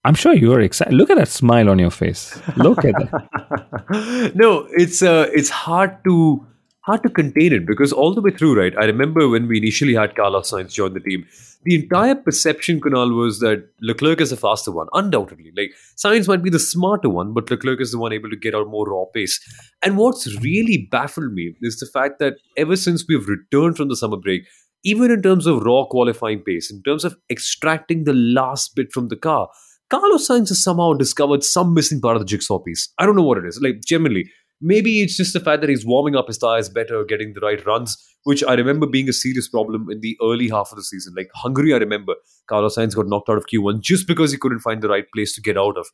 I'm 0.04 0.16
sure 0.16 0.34
you 0.34 0.52
are 0.54 0.62
excited. 0.62 0.94
Look 0.94 1.10
at 1.12 1.18
that 1.18 1.28
smile 1.28 1.70
on 1.70 1.78
your 1.78 1.92
face. 1.92 2.40
Look 2.58 2.84
at 2.84 2.96
that. 2.96 4.32
no, 4.36 4.68
it's 4.72 5.04
uh, 5.04 5.30
it's 5.32 5.50
hard 5.50 6.04
to 6.06 6.46
hard 6.82 7.04
to 7.04 7.10
contain 7.10 7.54
it 7.54 7.68
because 7.68 7.94
all 7.94 8.14
the 8.16 8.22
way 8.22 8.32
through, 8.32 8.60
right? 8.60 8.74
I 8.78 8.86
remember 8.86 9.30
when 9.30 9.48
we 9.48 9.58
initially 9.58 9.94
had 9.94 10.16
Carlos 10.16 10.52
Sainz 10.52 10.74
join 10.74 10.94
the 10.94 11.00
team, 11.00 11.28
the 11.64 11.76
entire 11.76 12.16
perception, 12.16 12.82
Kunal, 12.82 13.16
was 13.16 13.40
that 13.40 13.70
Leclerc 13.82 14.20
is 14.20 14.32
the 14.32 14.38
faster 14.38 14.72
one, 14.72 14.88
undoubtedly. 14.94 15.52
Like 15.56 15.74
Sainz 15.96 16.28
might 16.28 16.42
be 16.42 16.50
the 16.50 16.58
smarter 16.58 17.10
one, 17.10 17.34
but 17.34 17.52
Leclerc 17.52 17.80
is 17.80 17.92
the 17.92 18.00
one 18.00 18.14
able 18.14 18.32
to 18.32 18.36
get 18.36 18.56
out 18.56 18.68
more 18.68 18.88
raw 18.90 19.06
pace. 19.14 19.40
And 19.84 19.98
what's 19.98 20.42
really 20.42 20.88
baffled 20.90 21.34
me 21.34 21.54
is 21.62 21.78
the 21.78 21.86
fact 21.94 22.18
that 22.18 22.38
ever 22.58 22.76
since 22.76 23.06
we've 23.08 23.28
returned 23.28 23.78
from 23.78 23.90
the 23.90 23.96
summer 23.96 24.18
break, 24.18 24.42
even 24.84 25.12
in 25.12 25.22
terms 25.22 25.46
of 25.46 25.62
raw 25.62 25.86
qualifying 25.86 26.42
pace, 26.42 26.72
in 26.72 26.82
terms 26.82 27.06
of 27.06 27.16
extracting 27.30 28.06
the 28.06 28.14
last 28.14 28.76
bit 28.76 28.92
from 28.92 29.10
the 29.10 29.16
car, 29.16 29.48
Carlos 29.92 30.28
Sainz 30.28 30.50
has 30.50 30.64
somehow 30.64 30.94
discovered 30.94 31.44
some 31.44 31.74
missing 31.74 32.02
part 32.02 32.16
of 32.16 32.22
the 32.22 32.26
jigsaw 32.26 32.58
piece. 32.60 32.92
I 32.98 33.06
don't 33.06 33.16
know 33.16 33.24
what 33.24 33.38
it 33.38 33.46
is. 33.46 33.60
Like, 33.62 33.82
generally, 33.86 34.26
Maybe 34.62 35.02
it's 35.02 35.18
just 35.18 35.34
the 35.34 35.40
fact 35.40 35.62
that 35.62 35.70
he's 35.70 35.86
warming 35.86 36.16
up 36.16 36.28
his 36.28 36.38
tires 36.38 36.70
better, 36.70 37.04
getting 37.04 37.34
the 37.34 37.40
right 37.40 37.66
runs, 37.66 37.98
which 38.24 38.44
I 38.44 38.54
remember 38.54 38.86
being 38.86 39.10
a 39.10 39.14
serious 39.14 39.50
problem 39.50 39.88
in 39.90 40.02
the 40.02 40.16
early 40.22 40.50
half 40.50 40.72
of 40.72 40.78
the 40.78 40.84
season. 40.84 41.16
Like 41.18 41.30
Hungary, 41.34 41.74
I 41.74 41.78
remember 41.78 42.14
Carlos 42.48 42.78
Sainz 42.78 42.96
got 42.96 43.08
knocked 43.08 43.28
out 43.30 43.38
of 43.38 43.48
Q1 43.52 43.82
just 43.82 44.08
because 44.08 44.32
he 44.32 44.38
couldn't 44.38 44.60
find 44.60 44.84
the 44.84 44.90
right 44.90 45.06
place 45.16 45.34
to 45.34 45.42
get 45.42 45.58
out 45.58 45.78
of. 45.78 45.88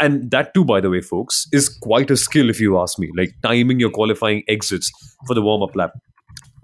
And 0.00 0.30
that 0.30 0.54
too, 0.54 0.64
by 0.64 0.80
the 0.80 0.88
way, 0.88 1.02
folks, 1.02 1.46
is 1.52 1.68
quite 1.68 2.10
a 2.10 2.16
skill 2.16 2.48
if 2.48 2.60
you 2.60 2.78
ask 2.80 2.98
me. 2.98 3.10
Like 3.14 3.34
timing 3.42 3.78
your 3.78 3.90
qualifying 3.90 4.42
exits 4.48 4.90
for 5.26 5.34
the 5.34 5.42
warm 5.42 5.62
up 5.62 5.76
lap, 5.76 5.92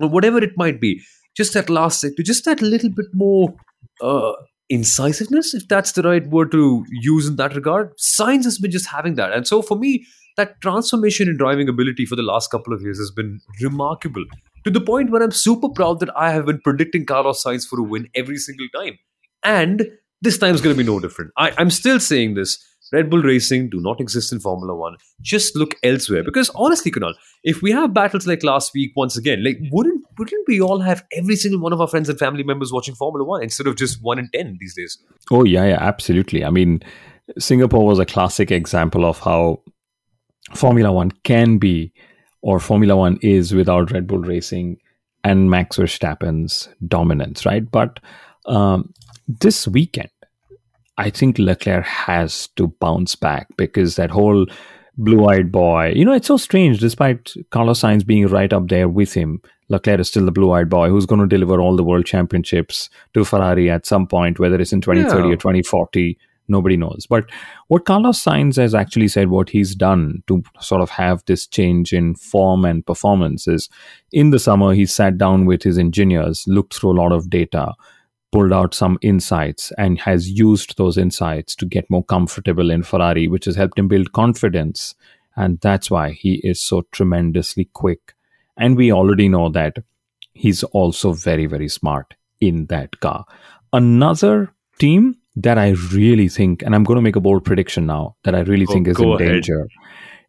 or 0.00 0.09
whatever 0.09 0.42
it 0.42 0.52
might 0.56 0.80
be. 0.80 1.00
Just 1.37 1.52
that 1.54 1.68
last 1.68 2.00
sector, 2.00 2.23
just 2.23 2.47
that 2.47 2.62
little 2.62 2.90
bit 2.90 3.06
more 3.12 3.54
uh, 4.00 4.32
incisiveness, 4.71 5.53
if 5.53 5.69
that's 5.69 5.93
the 5.93 6.03
right 6.03 6.27
word 6.29 6.50
to 6.53 6.85
use 6.91 7.27
in 7.27 7.37
that 7.37 7.55
regard. 7.55 7.97
Sainz 7.99 8.45
has 8.45 8.59
been 8.59 8.71
just 8.71 8.89
having 8.89 9.17
that, 9.17 9.33
and 9.33 9.47
so 9.47 9.61
for 9.61 9.77
me, 9.77 10.07
that 10.37 10.61
transformation 10.61 11.29
in 11.29 11.37
driving 11.37 11.69
ability 11.69 12.07
for 12.07 12.17
the 12.17 12.23
last 12.23 12.50
couple 12.50 12.73
of 12.73 12.81
years 12.81 12.99
has 12.99 13.11
been 13.11 13.41
remarkable 13.61 14.25
to 14.65 14.71
the 14.71 14.81
point 14.81 15.11
where 15.11 15.23
I'm 15.23 15.33
super 15.33 15.69
proud 15.69 16.00
that 16.00 16.17
I 16.17 16.31
have 16.31 16.47
been 16.47 16.61
predicting 16.61 17.05
Carlos 17.05 17.43
Sainz 17.43 17.67
for 17.67 17.79
a 17.79 17.83
win 17.83 18.09
every 18.15 18.37
single 18.37 18.69
time. 18.75 18.99
And 19.43 19.87
this 20.23 20.39
time 20.39 20.55
is 20.55 20.61
going 20.61 20.77
to 20.77 20.83
be 20.83 20.87
no 20.87 21.00
different. 21.00 21.33
I, 21.37 21.53
I'm 21.59 21.71
still 21.71 21.99
saying 21.99 22.35
this. 22.35 22.65
Red 22.92 23.11
Bull 23.11 23.23
Racing 23.23 23.70
do 23.70 23.80
not 23.80 24.00
exist 24.00 24.32
in 24.32 24.40
Formula 24.40 24.75
One. 24.75 24.97
Just 25.20 25.56
look 25.56 25.75
elsewhere. 25.82 26.25
Because 26.25 26.50
honestly, 26.54 26.90
Kunal, 26.90 27.14
if 27.44 27.62
we 27.62 27.70
have 27.70 27.94
battles 27.94 28.26
like 28.26 28.42
last 28.42 28.73
week 28.75 28.92
once 28.97 29.16
again, 29.16 29.44
like 29.44 29.59
wouldn't 29.70 30.04
wouldn't 30.18 30.49
we 30.49 30.61
all 30.61 30.80
have 30.80 31.04
every 31.16 31.37
single 31.37 31.61
one 31.61 31.73
of 31.73 31.80
our 31.80 31.87
friends 31.87 32.09
and 32.09 32.18
family 32.18 32.42
members 32.42 32.73
watching 32.73 32.94
Formula 32.94 33.25
One 33.25 33.42
instead 33.42 33.66
of 33.66 33.76
just 33.76 34.02
one 34.02 34.18
in 34.18 34.28
ten 34.35 34.56
these 34.61 34.75
days? 34.75 34.99
Oh 35.30 35.44
yeah, 35.44 35.64
yeah, 35.64 35.78
absolutely. 35.80 36.44
I 36.44 36.50
mean, 36.50 36.82
Singapore 37.38 37.87
was 37.87 37.99
a 37.99 38.06
classic 38.06 38.50
example 38.50 39.04
of 39.04 39.20
how 39.20 39.62
Formula 40.54 40.92
One 40.92 41.11
can 41.25 41.59
be, 41.59 41.92
or 42.42 42.59
Formula 42.59 42.97
One 42.97 43.18
is 43.23 43.54
without 43.54 43.92
Red 43.92 44.06
Bull 44.06 44.18
Racing 44.18 44.78
and 45.23 45.50
Max 45.50 45.76
Verstappen's 45.76 46.68
dominance, 46.88 47.44
right? 47.44 47.70
But 47.70 48.00
um, 48.47 48.92
this 49.28 49.68
weekend, 49.68 50.09
I 51.00 51.11
think 51.11 51.38
Leclerc 51.38 51.87
has 51.87 52.49
to 52.57 52.69
bounce 52.78 53.14
back 53.14 53.49
because 53.57 53.97
that 53.97 54.11
whole 54.11 54.47
blue 54.99 55.26
eyed 55.26 55.50
boy, 55.50 55.92
you 55.97 56.04
know, 56.04 56.12
it's 56.12 56.26
so 56.26 56.37
strange. 56.37 56.78
Despite 56.78 57.33
Carlos 57.50 57.80
Sainz 57.80 58.04
being 58.04 58.26
right 58.26 58.52
up 58.52 58.69
there 58.69 58.88
with 58.88 59.14
him, 59.14 59.40
Leclerc 59.71 60.00
is 60.00 60.09
still 60.09 60.26
the 60.26 60.33
blue 60.33 60.52
eyed 60.52 60.69
boy 60.69 60.90
who's 60.90 61.07
going 61.07 61.21
to 61.23 61.26
deliver 61.26 61.59
all 61.59 61.75
the 61.75 61.85
world 61.85 62.04
championships 62.04 62.90
to 63.14 63.25
Ferrari 63.25 63.71
at 63.71 63.87
some 63.87 64.07
point, 64.07 64.38
whether 64.38 64.61
it's 64.61 64.75
in 64.75 64.83
2030 64.83 65.28
yeah. 65.28 65.35
or 65.35 65.37
2040 65.37 66.19
nobody 66.50 66.76
knows. 66.76 67.07
But 67.09 67.30
what 67.69 67.85
Carlos 67.87 68.23
Sainz 68.23 68.57
has 68.57 68.75
actually 68.75 69.09
said, 69.09 69.28
what 69.28 69.49
he's 69.49 69.75
done 69.75 70.23
to 70.26 70.42
sort 70.61 70.83
of 70.83 70.90
have 70.90 71.25
this 71.26 71.47
change 71.47 71.92
in 71.92 72.16
form 72.16 72.64
and 72.64 72.85
performance 72.85 73.47
is 73.47 73.69
in 74.12 74.30
the 74.30 74.38
summer, 74.38 74.75
he 74.75 74.85
sat 74.85 75.16
down 75.16 75.47
with 75.47 75.62
his 75.62 75.78
engineers, 75.78 76.45
looked 76.47 76.75
through 76.75 76.90
a 76.90 77.00
lot 77.00 77.12
of 77.12 77.30
data, 77.30 77.73
pulled 78.33 78.53
out 78.53 78.75
some 78.75 78.99
insights, 79.03 79.73
and 79.77 79.99
has 80.01 80.31
used 80.31 80.77
those 80.77 80.97
insights 80.97 81.57
to 81.57 81.67
get 81.67 81.91
more 81.91 82.05
comfortable 82.05 82.71
in 82.71 82.83
Ferrari, 82.83 83.27
which 83.29 83.45
has 83.47 83.57
helped 83.57 83.79
him 83.79 83.89
build 83.89 84.13
confidence 84.13 84.95
And 85.37 85.61
that's 85.61 85.91
why 85.91 86.11
he 86.13 86.41
is 86.45 86.61
so 86.61 86.83
tremendously 86.93 87.67
quick. 87.73 88.15
And 88.57 88.77
we 88.77 88.93
already 88.93 89.29
know 89.29 89.49
that 89.51 89.79
he's 90.35 90.63
also 90.65 91.13
very, 91.13 91.47
very 91.47 91.69
smart 91.69 92.15
in 92.41 92.67
that 92.67 93.01
car. 93.01 93.25
Another 93.73 94.53
team 94.79 95.17
that 95.37 95.59
I 95.59 95.71
really 95.93 96.29
think, 96.29 96.63
and 96.63 96.75
I'm 96.75 96.85
going 96.85 96.97
to 96.97 97.03
make 97.03 97.17
a 97.17 97.21
bold 97.21 97.45
prediction 97.45 97.87
now, 97.87 98.17
that 98.25 98.35
I 98.35 98.41
really 98.41 98.67
Go- 98.67 98.73
think 98.75 98.89
is 98.89 98.99
in 98.99 99.09
ahead. 99.09 99.19
danger 99.19 99.69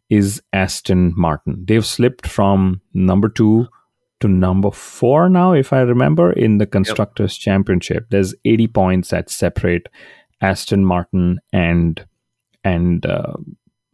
is 0.08 0.42
Aston 0.52 1.12
Martin. 1.16 1.64
They've 1.66 1.84
slipped 1.84 2.26
from 2.26 2.80
number 2.94 3.28
two 3.28 3.66
to 4.22 4.28
number 4.28 4.70
four 4.70 5.28
now, 5.28 5.52
if 5.52 5.72
I 5.72 5.80
remember, 5.80 6.32
in 6.32 6.58
the 6.58 6.66
Constructors' 6.66 7.36
Championship. 7.36 8.06
There's 8.10 8.34
80 8.44 8.68
points 8.68 9.10
that 9.10 9.30
separate 9.30 9.88
Aston 10.40 10.84
Martin 10.84 11.40
and 11.52 12.04
and 12.64 13.04
uh, 13.04 13.34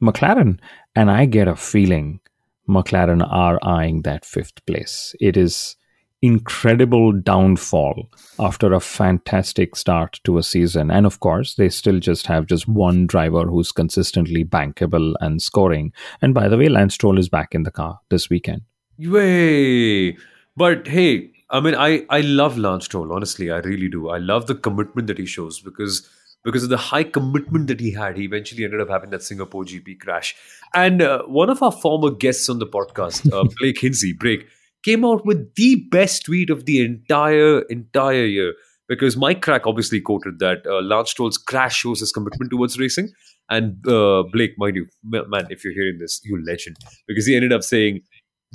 McLaren, 0.03 0.61
and 0.95 1.11
I 1.11 1.25
get 1.25 1.49
a 1.49 1.57
feeling 1.57 2.21
McLaren 2.69 3.27
are 3.27 3.59
eyeing 3.63 4.03
that 4.03 4.27
fifth 4.27 4.65
place. 4.67 5.15
It 5.19 5.39
is 5.39 5.77
incredible 6.21 7.13
downfall 7.13 8.11
after 8.39 8.75
a 8.75 8.81
fantastic 8.81 9.77
start 9.77 10.21
to 10.25 10.37
a 10.37 10.43
season. 10.43 10.91
And 10.91 11.07
of 11.07 11.21
course 11.21 11.55
they 11.55 11.69
still 11.69 12.01
just 12.01 12.27
have 12.27 12.47
just 12.47 12.69
one 12.69 13.07
driver 13.07 13.45
who's 13.47 13.73
consistently 13.73 14.45
bankable 14.45 15.15
and 15.21 15.41
scoring. 15.41 15.93
And 16.21 16.35
by 16.35 16.49
the 16.49 16.59
way 16.59 16.69
Lance 16.69 16.95
Stroll 16.95 17.19
is 17.19 17.29
back 17.29 17.55
in 17.55 17.63
the 17.63 17.71
car 17.71 18.01
this 18.11 18.29
weekend 18.29 18.63
Way. 18.99 20.17
But 20.57 20.89
hey, 20.89 21.31
I 21.51 21.61
mean, 21.61 21.75
I 21.75 22.05
I 22.11 22.21
love 22.21 22.59
Lance 22.59 22.87
Stroll. 22.87 23.13
Honestly, 23.13 23.51
I 23.51 23.59
really 23.59 23.89
do. 23.89 24.09
I 24.09 24.19
love 24.19 24.47
the 24.47 24.55
commitment 24.55 25.07
that 25.09 25.19
he 25.19 25.27
shows 25.27 25.61
because 25.61 26.09
because 26.45 26.63
of 26.63 26.69
the 26.69 26.77
high 26.77 27.05
commitment 27.05 27.67
that 27.69 27.81
he 27.81 27.93
had, 27.93 28.17
he 28.17 28.25
eventually 28.25 28.65
ended 28.65 28.81
up 28.81 28.89
having 28.89 29.11
that 29.11 29.23
Singapore 29.23 29.65
GP 29.65 30.01
crash. 30.01 30.35
And 30.75 31.03
uh, 31.03 31.23
one 31.25 31.51
of 31.51 31.63
our 31.63 31.73
former 31.73 32.11
guests 32.11 32.49
on 32.49 32.59
the 32.59 32.67
podcast, 32.67 33.33
uh, 33.33 33.45
Blake 33.59 33.81
Hinsey, 33.81 34.13
Break, 34.13 34.47
came 34.85 35.05
out 35.05 35.25
with 35.27 35.55
the 35.55 35.77
best 35.91 36.25
tweet 36.25 36.51
of 36.51 36.65
the 36.65 36.81
entire 36.85 37.63
entire 37.63 38.25
year. 38.25 38.55
Because 38.89 39.19
Mike 39.19 39.43
Krack 39.43 39.67
obviously 39.67 40.01
quoted 40.01 40.39
that 40.39 40.67
uh, 40.67 40.81
Lance 40.81 41.11
Stroll's 41.11 41.37
crash 41.37 41.77
shows 41.77 42.01
his 42.01 42.11
commitment 42.11 42.51
towards 42.51 42.79
racing. 42.79 43.11
And 43.51 43.87
uh, 43.87 44.25
Blake, 44.33 44.55
mind 44.57 44.77
you, 44.77 44.87
man, 45.05 45.47
if 45.51 45.63
you're 45.63 45.75
hearing 45.75 45.99
this, 45.99 46.21
you 46.25 46.43
legend. 46.43 46.77
Because 47.07 47.27
he 47.27 47.37
ended 47.37 47.53
up 47.53 47.63
saying, 47.63 48.01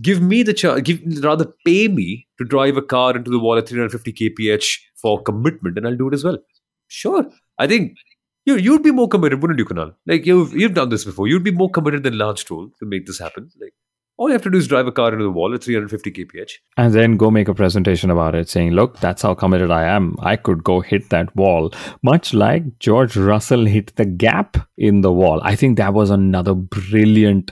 give 0.01 0.21
me 0.21 0.43
the 0.43 0.53
chance, 0.53 0.81
give 0.81 1.01
rather 1.23 1.53
pay 1.65 1.87
me 1.87 2.27
to 2.37 2.45
drive 2.45 2.77
a 2.77 2.81
car 2.81 3.15
into 3.15 3.31
the 3.31 3.39
wall 3.39 3.57
at 3.57 3.67
350 3.67 4.13
kph 4.13 4.79
for 4.95 5.21
commitment, 5.21 5.77
and 5.77 5.87
I'll 5.87 5.97
do 5.97 6.07
it 6.07 6.13
as 6.13 6.23
well. 6.23 6.37
Sure, 6.87 7.25
I 7.59 7.67
think 7.67 7.97
you 8.45 8.55
you'd 8.55 8.83
be 8.83 8.91
more 8.91 9.07
committed, 9.07 9.41
wouldn't 9.41 9.59
you, 9.59 9.65
Kunal? 9.65 9.95
Like 10.05 10.25
you've 10.25 10.53
you've 10.53 10.73
done 10.73 10.89
this 10.89 11.05
before. 11.05 11.27
You'd 11.27 11.43
be 11.43 11.51
more 11.51 11.69
committed 11.69 12.03
than 12.03 12.17
Lance 12.17 12.41
Stroll 12.41 12.69
to 12.79 12.85
make 12.85 13.05
this 13.05 13.19
happen. 13.19 13.49
Like 13.61 13.73
all 14.17 14.27
you 14.27 14.33
have 14.33 14.43
to 14.43 14.49
do 14.49 14.57
is 14.57 14.67
drive 14.67 14.87
a 14.87 14.91
car 14.91 15.11
into 15.11 15.23
the 15.23 15.31
wall 15.31 15.53
at 15.53 15.63
350 15.63 16.11
kph. 16.11 16.51
and 16.77 16.93
then 16.93 17.17
go 17.17 17.31
make 17.31 17.47
a 17.47 17.53
presentation 17.53 18.09
about 18.09 18.35
it 18.35 18.47
saying 18.47 18.71
look 18.71 18.99
that's 18.99 19.21
how 19.21 19.33
committed 19.33 19.71
I 19.71 19.85
am 19.85 20.15
I 20.19 20.35
could 20.35 20.63
go 20.63 20.81
hit 20.81 21.09
that 21.09 21.35
wall 21.35 21.71
much 22.03 22.33
like 22.33 22.79
George 22.79 23.17
Russell 23.17 23.65
hit 23.65 23.95
the 23.95 24.05
gap 24.05 24.57
in 24.77 25.01
the 25.01 25.11
wall 25.11 25.41
I 25.43 25.55
think 25.55 25.77
that 25.77 25.93
was 25.93 26.09
another 26.09 26.53
brilliant 26.53 27.51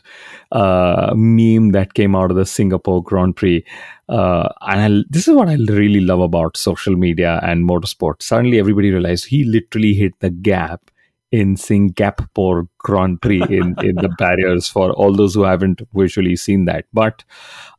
uh, 0.51 1.13
meme 1.15 1.71
that 1.71 1.93
came 1.93 2.15
out 2.15 2.31
of 2.31 2.37
the 2.37 2.45
Singapore 2.45 3.03
Grand 3.03 3.35
Prix 3.35 3.65
uh, 4.09 4.49
and 4.61 4.81
I, 4.81 5.03
this 5.09 5.27
is 5.27 5.33
what 5.33 5.47
I 5.47 5.53
really 5.53 6.01
love 6.01 6.19
about 6.19 6.57
social 6.57 6.97
media 6.97 7.39
and 7.43 7.67
motorsport. 7.67 8.21
Suddenly, 8.21 8.59
everybody 8.59 8.91
realized 8.91 9.25
he 9.27 9.45
literally 9.45 9.93
hit 9.93 10.19
the 10.19 10.29
gap 10.29 10.91
in 11.31 11.55
Singapore 11.55 12.67
Grand 12.79 13.21
Prix 13.21 13.41
in, 13.43 13.75
in 13.83 13.95
the 13.95 14.13
barriers 14.17 14.67
for 14.67 14.91
all 14.91 15.13
those 15.13 15.33
who 15.33 15.43
haven't 15.43 15.81
visually 15.93 16.35
seen 16.35 16.65
that. 16.65 16.85
But 16.93 17.23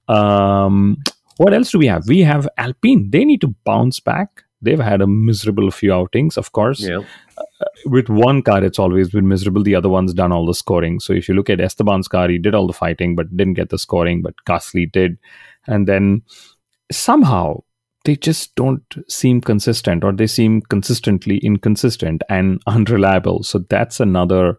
um, 0.09 0.97
what 1.37 1.53
else 1.53 1.71
do 1.71 1.79
we 1.79 1.87
have? 1.87 2.07
We 2.09 2.21
have 2.21 2.49
Alpine. 2.57 3.11
They 3.11 3.25
need 3.25 3.41
to 3.43 3.55
bounce 3.65 4.01
back. 4.01 4.43
They've 4.63 4.79
had 4.79 5.03
a 5.03 5.07
miserable 5.07 5.71
few 5.71 5.93
outings, 5.93 6.37
of 6.37 6.53
course 6.53 6.81
Yeah, 6.81 7.01
with 7.85 8.09
one 8.09 8.43
car, 8.43 8.63
it's 8.65 8.79
always 8.79 9.11
been 9.11 9.29
miserable. 9.29 9.63
The 9.63 9.75
other 9.75 9.89
one's 9.89 10.15
done 10.15 10.33
all 10.33 10.47
the 10.47 10.55
scoring. 10.55 11.01
So 11.01 11.13
if 11.13 11.29
you 11.29 11.35
look 11.35 11.51
at 11.51 11.61
Esteban's 11.61 12.09
car, 12.09 12.29
he 12.29 12.39
did 12.39 12.55
all 12.55 12.67
the 12.67 12.73
fighting, 12.73 13.17
but 13.17 13.37
didn't 13.37 13.55
get 13.55 13.71
the 13.71 13.79
scoring. 13.79 14.23
But 14.23 14.35
Gasly 14.47 14.91
did, 14.91 15.19
and 15.67 15.87
then 15.87 16.23
somehow 16.91 17.63
they 18.05 18.17
just 18.17 18.55
don't 18.57 18.83
seem 19.09 19.41
consistent, 19.41 20.05
or 20.05 20.13
they 20.13 20.27
seem 20.27 20.61
consistently 20.63 21.39
inconsistent 21.39 22.23
and 22.29 22.61
unreliable. 22.67 23.43
So 23.43 23.61
that's 23.69 24.01
another. 24.01 24.59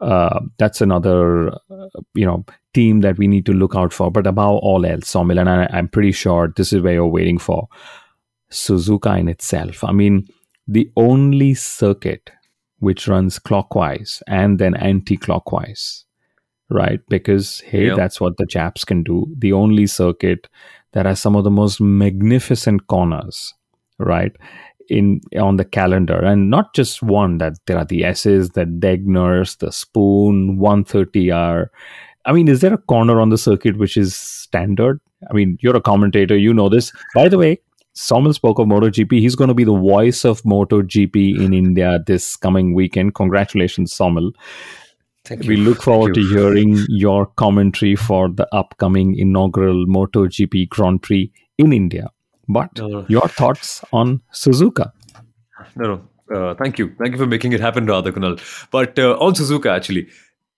Uh, 0.00 0.40
that's 0.58 0.80
another, 0.80 1.50
uh, 1.70 1.88
you 2.14 2.24
know, 2.24 2.42
team 2.72 3.00
that 3.02 3.18
we 3.18 3.28
need 3.28 3.44
to 3.44 3.52
look 3.52 3.74
out 3.76 3.92
for. 3.92 4.10
But 4.10 4.26
above 4.26 4.60
all 4.62 4.86
else, 4.86 5.12
Soumil, 5.12 5.38
and 5.38 5.46
I, 5.50 5.68
I'm 5.70 5.88
pretty 5.88 6.12
sure 6.12 6.50
this 6.56 6.72
is 6.72 6.80
where 6.80 6.94
you're 6.94 7.06
waiting 7.06 7.36
for 7.36 7.68
Suzuka 8.50 9.18
in 9.18 9.28
itself. 9.28 9.84
I 9.84 9.92
mean, 9.92 10.26
the 10.66 10.90
only 10.96 11.54
circuit 11.54 12.30
which 12.78 13.06
runs 13.08 13.38
clockwise 13.38 14.22
and 14.26 14.58
then 14.58 14.74
anti-clockwise 14.74 16.04
right 16.70 17.00
because 17.08 17.60
hey 17.60 17.88
Yeah. 17.88 17.94
that's 17.96 18.20
what 18.20 18.36
the 18.38 18.46
chaps 18.46 18.84
can 18.84 19.02
do 19.02 19.26
the 19.36 19.52
only 19.52 19.86
circuit 19.86 20.48
that 20.92 21.06
has 21.06 21.20
some 21.20 21.36
of 21.36 21.44
the 21.44 21.50
most 21.50 21.80
magnificent 21.80 22.86
corners 22.86 23.54
right 23.98 24.32
in 24.88 25.20
on 25.38 25.56
the 25.56 25.64
calendar 25.64 26.18
and 26.18 26.50
not 26.50 26.74
just 26.74 27.02
one 27.02 27.38
that 27.38 27.54
there 27.66 27.78
are 27.78 27.84
the 27.84 28.04
s's 28.04 28.50
the 28.50 28.64
degners 28.64 29.56
the 29.58 29.70
spoon 29.70 30.58
130r 30.58 31.66
i 32.26 32.32
mean 32.32 32.48
is 32.48 32.60
there 32.60 32.74
a 32.74 32.78
corner 32.78 33.20
on 33.20 33.30
the 33.30 33.38
circuit 33.38 33.78
which 33.78 33.96
is 33.96 34.16
standard 34.16 35.00
i 35.30 35.32
mean 35.32 35.56
you're 35.60 35.76
a 35.76 35.80
commentator 35.80 36.36
you 36.36 36.52
know 36.52 36.68
this 36.68 36.92
by 37.14 37.28
the 37.28 37.38
way 37.38 37.58
Soumil 37.96 38.32
spoke 38.32 38.60
of 38.60 38.66
MotoGP. 38.66 39.20
He's 39.20 39.34
going 39.34 39.48
to 39.48 39.54
be 39.54 39.64
the 39.64 39.76
voice 39.76 40.24
of 40.24 40.42
MotoGP 40.42 41.40
in 41.40 41.52
India 41.52 41.98
this 42.06 42.36
coming 42.36 42.72
weekend. 42.72 43.14
Congratulations, 43.14 43.92
Soumil. 43.92 44.30
Thank 45.24 45.42
We 45.44 45.56
look 45.56 45.82
forward 45.82 46.14
to 46.14 46.20
hearing 46.20 46.78
your 46.88 47.26
commentary 47.26 47.96
for 47.96 48.28
the 48.28 48.46
upcoming 48.54 49.16
inaugural 49.18 49.86
MotoGP 49.86 50.68
Grand 50.68 51.02
Prix 51.02 51.30
in 51.58 51.72
India. 51.72 52.08
But 52.48 52.78
No, 52.78 52.88
no. 52.88 53.06
your 53.08 53.28
thoughts 53.28 53.84
on 53.92 54.22
Suzuka? 54.34 54.92
No, 55.76 55.86
no. 55.94 56.00
Uh, 56.34 56.54
thank 56.54 56.78
you. 56.78 56.92
Thank 56.98 57.12
you 57.12 57.18
for 57.18 57.26
making 57.26 57.52
it 57.52 57.60
happen, 57.60 57.86
Radha 57.86 58.12
Kunal. 58.12 58.40
But 58.70 58.98
uh, 58.98 59.16
on 59.18 59.34
Suzuka, 59.34 59.66
actually, 59.66 60.08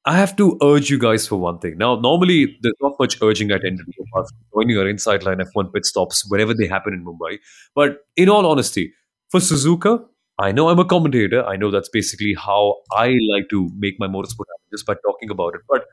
I 0.04 0.16
have 0.16 0.34
to 0.36 0.58
urge 0.62 0.90
you 0.90 0.98
guys 0.98 1.26
for 1.26 1.36
one 1.36 1.58
thing. 1.58 1.78
Now, 1.78 1.94
normally, 1.94 2.58
there's 2.60 2.74
not 2.80 2.92
much 2.98 3.22
urging 3.22 3.48
to 3.48 3.58
do 3.58 3.68
apart 4.08 4.28
from 4.28 4.38
joining 4.54 4.78
our 4.78 4.88
inside 4.88 5.22
line 5.22 5.38
F1 5.38 5.72
pit 5.72 5.86
stops 5.86 6.28
wherever 6.28 6.52
they 6.52 6.66
happen 6.66 6.92
in 6.92 7.04
Mumbai. 7.04 7.38
But 7.74 8.04
in 8.16 8.28
all 8.28 8.44
honesty, 8.46 8.92
for 9.30 9.40
Suzuka, 9.40 10.04
I 10.38 10.50
know 10.52 10.68
I'm 10.68 10.78
a 10.78 10.84
commentator. 10.84 11.44
I 11.44 11.56
know 11.56 11.70
that's 11.70 11.88
basically 11.90 12.34
how 12.34 12.76
I 12.92 13.14
like 13.30 13.48
to 13.50 13.70
make 13.76 13.94
my 13.98 14.06
motorsport 14.06 14.48
happen 14.48 14.68
just 14.70 14.86
by 14.86 14.94
talking 15.04 15.30
about 15.30 15.54
it. 15.54 15.60
But 15.68 15.84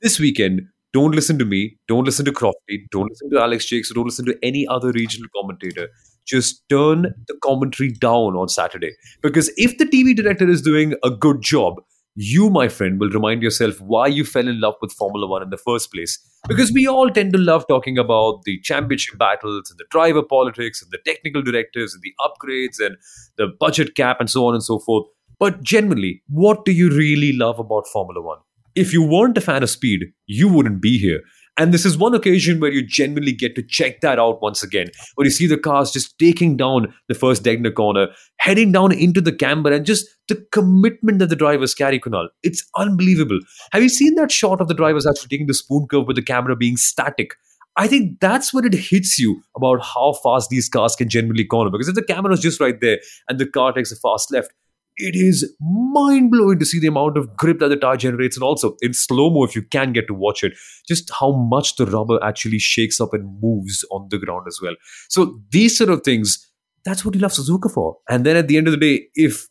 this 0.00 0.20
weekend, 0.20 0.62
don't 0.92 1.14
listen 1.14 1.38
to 1.38 1.44
me. 1.44 1.76
Don't 1.88 2.04
listen 2.04 2.24
to 2.24 2.32
Crofty. 2.32 2.86
Don't 2.90 3.08
listen 3.08 3.30
to 3.30 3.40
Alex 3.40 3.66
Jacques. 3.66 3.84
Don't 3.94 4.06
listen 4.06 4.24
to 4.26 4.38
any 4.42 4.66
other 4.66 4.92
regional 4.92 5.28
commentator. 5.36 5.88
Just 6.26 6.62
turn 6.68 7.14
the 7.26 7.36
commentary 7.42 7.90
down 7.90 8.36
on 8.36 8.48
Saturday. 8.48 8.92
Because 9.22 9.50
if 9.56 9.76
the 9.78 9.84
TV 9.84 10.14
director 10.14 10.48
is 10.48 10.62
doing 10.62 10.94
a 11.02 11.10
good 11.10 11.42
job, 11.42 11.80
you, 12.20 12.50
my 12.50 12.66
friend, 12.66 12.98
will 12.98 13.10
remind 13.10 13.44
yourself 13.44 13.80
why 13.80 14.08
you 14.08 14.24
fell 14.24 14.48
in 14.48 14.60
love 14.60 14.74
with 14.82 14.90
Formula 14.90 15.24
One 15.24 15.40
in 15.40 15.50
the 15.50 15.56
first 15.56 15.92
place. 15.92 16.18
Because 16.48 16.72
we 16.72 16.84
all 16.88 17.08
tend 17.10 17.32
to 17.32 17.38
love 17.38 17.64
talking 17.68 17.96
about 17.96 18.42
the 18.42 18.58
championship 18.60 19.16
battles 19.18 19.70
and 19.70 19.78
the 19.78 19.84
driver 19.88 20.22
politics 20.22 20.82
and 20.82 20.90
the 20.90 20.98
technical 21.06 21.42
directives 21.42 21.94
and 21.94 22.02
the 22.02 22.12
upgrades 22.20 22.84
and 22.84 22.96
the 23.36 23.46
budget 23.60 23.94
cap 23.94 24.16
and 24.18 24.28
so 24.28 24.46
on 24.46 24.54
and 24.54 24.64
so 24.64 24.80
forth. 24.80 25.06
But 25.38 25.62
generally, 25.62 26.22
what 26.28 26.64
do 26.64 26.72
you 26.72 26.90
really 26.90 27.32
love 27.32 27.60
about 27.60 27.86
Formula 27.86 28.20
One? 28.20 28.38
If 28.74 28.92
you 28.92 29.04
weren't 29.04 29.38
a 29.38 29.40
fan 29.40 29.62
of 29.62 29.70
speed, 29.70 30.06
you 30.26 30.48
wouldn't 30.48 30.82
be 30.82 30.98
here. 30.98 31.20
And 31.58 31.74
this 31.74 31.84
is 31.84 31.98
one 31.98 32.14
occasion 32.14 32.60
where 32.60 32.70
you 32.70 32.86
genuinely 32.86 33.32
get 33.32 33.56
to 33.56 33.62
check 33.62 34.00
that 34.00 34.20
out 34.20 34.40
once 34.40 34.62
again. 34.62 34.86
where 35.16 35.26
you 35.26 35.30
see 35.30 35.48
the 35.48 35.58
cars 35.58 35.90
just 35.90 36.16
taking 36.18 36.56
down 36.56 36.94
the 37.08 37.14
first 37.14 37.42
Degner 37.42 37.74
corner, 37.74 38.08
heading 38.38 38.70
down 38.70 38.92
into 38.92 39.20
the 39.20 39.32
camber, 39.32 39.72
and 39.72 39.84
just 39.84 40.06
the 40.28 40.36
commitment 40.52 41.18
that 41.18 41.30
the 41.30 41.36
drivers 41.36 41.74
carry, 41.74 41.98
Kunal. 41.98 42.28
It's 42.44 42.64
unbelievable. 42.76 43.40
Have 43.72 43.82
you 43.82 43.88
seen 43.88 44.14
that 44.14 44.30
shot 44.30 44.60
of 44.60 44.68
the 44.68 44.74
drivers 44.74 45.04
actually 45.04 45.28
taking 45.28 45.48
the 45.48 45.54
spoon 45.54 45.88
curve 45.90 46.06
with 46.06 46.16
the 46.16 46.22
camera 46.22 46.54
being 46.54 46.76
static? 46.76 47.34
I 47.76 47.86
think 47.86 48.18
that's 48.20 48.52
when 48.52 48.64
it 48.64 48.74
hits 48.74 49.20
you 49.20 49.40
about 49.56 49.80
how 49.82 50.14
fast 50.24 50.50
these 50.50 50.68
cars 50.68 50.96
can 50.96 51.08
generally 51.08 51.44
corner. 51.44 51.70
Because 51.70 51.88
if 51.88 51.94
the 51.94 52.02
camera 52.02 52.32
is 52.32 52.40
just 52.40 52.60
right 52.60 52.80
there 52.80 52.98
and 53.28 53.38
the 53.38 53.46
car 53.46 53.72
takes 53.72 53.92
a 53.92 53.96
fast 53.96 54.32
left, 54.32 54.52
it 54.98 55.14
is 55.14 55.54
mind 55.60 56.30
blowing 56.30 56.58
to 56.58 56.66
see 56.66 56.78
the 56.78 56.88
amount 56.88 57.16
of 57.16 57.36
grip 57.36 57.60
that 57.60 57.68
the 57.68 57.76
tire 57.76 57.96
generates, 57.96 58.36
and 58.36 58.44
also 58.44 58.76
in 58.80 58.92
slow 58.92 59.30
mo, 59.30 59.44
if 59.44 59.54
you 59.56 59.62
can 59.62 59.92
get 59.92 60.06
to 60.08 60.14
watch 60.14 60.44
it, 60.44 60.52
just 60.86 61.10
how 61.18 61.32
much 61.32 61.76
the 61.76 61.86
rubber 61.86 62.22
actually 62.22 62.58
shakes 62.58 63.00
up 63.00 63.14
and 63.14 63.40
moves 63.40 63.84
on 63.90 64.08
the 64.10 64.18
ground 64.18 64.44
as 64.46 64.58
well. 64.62 64.74
So, 65.08 65.40
these 65.50 65.78
sort 65.78 65.90
of 65.90 66.02
things, 66.02 66.44
that's 66.84 67.04
what 67.04 67.14
you 67.14 67.20
love 67.20 67.32
Suzuka 67.32 67.72
for. 67.72 67.96
And 68.08 68.26
then 68.26 68.36
at 68.36 68.48
the 68.48 68.56
end 68.56 68.66
of 68.66 68.72
the 68.72 68.78
day, 68.78 69.06
if 69.14 69.48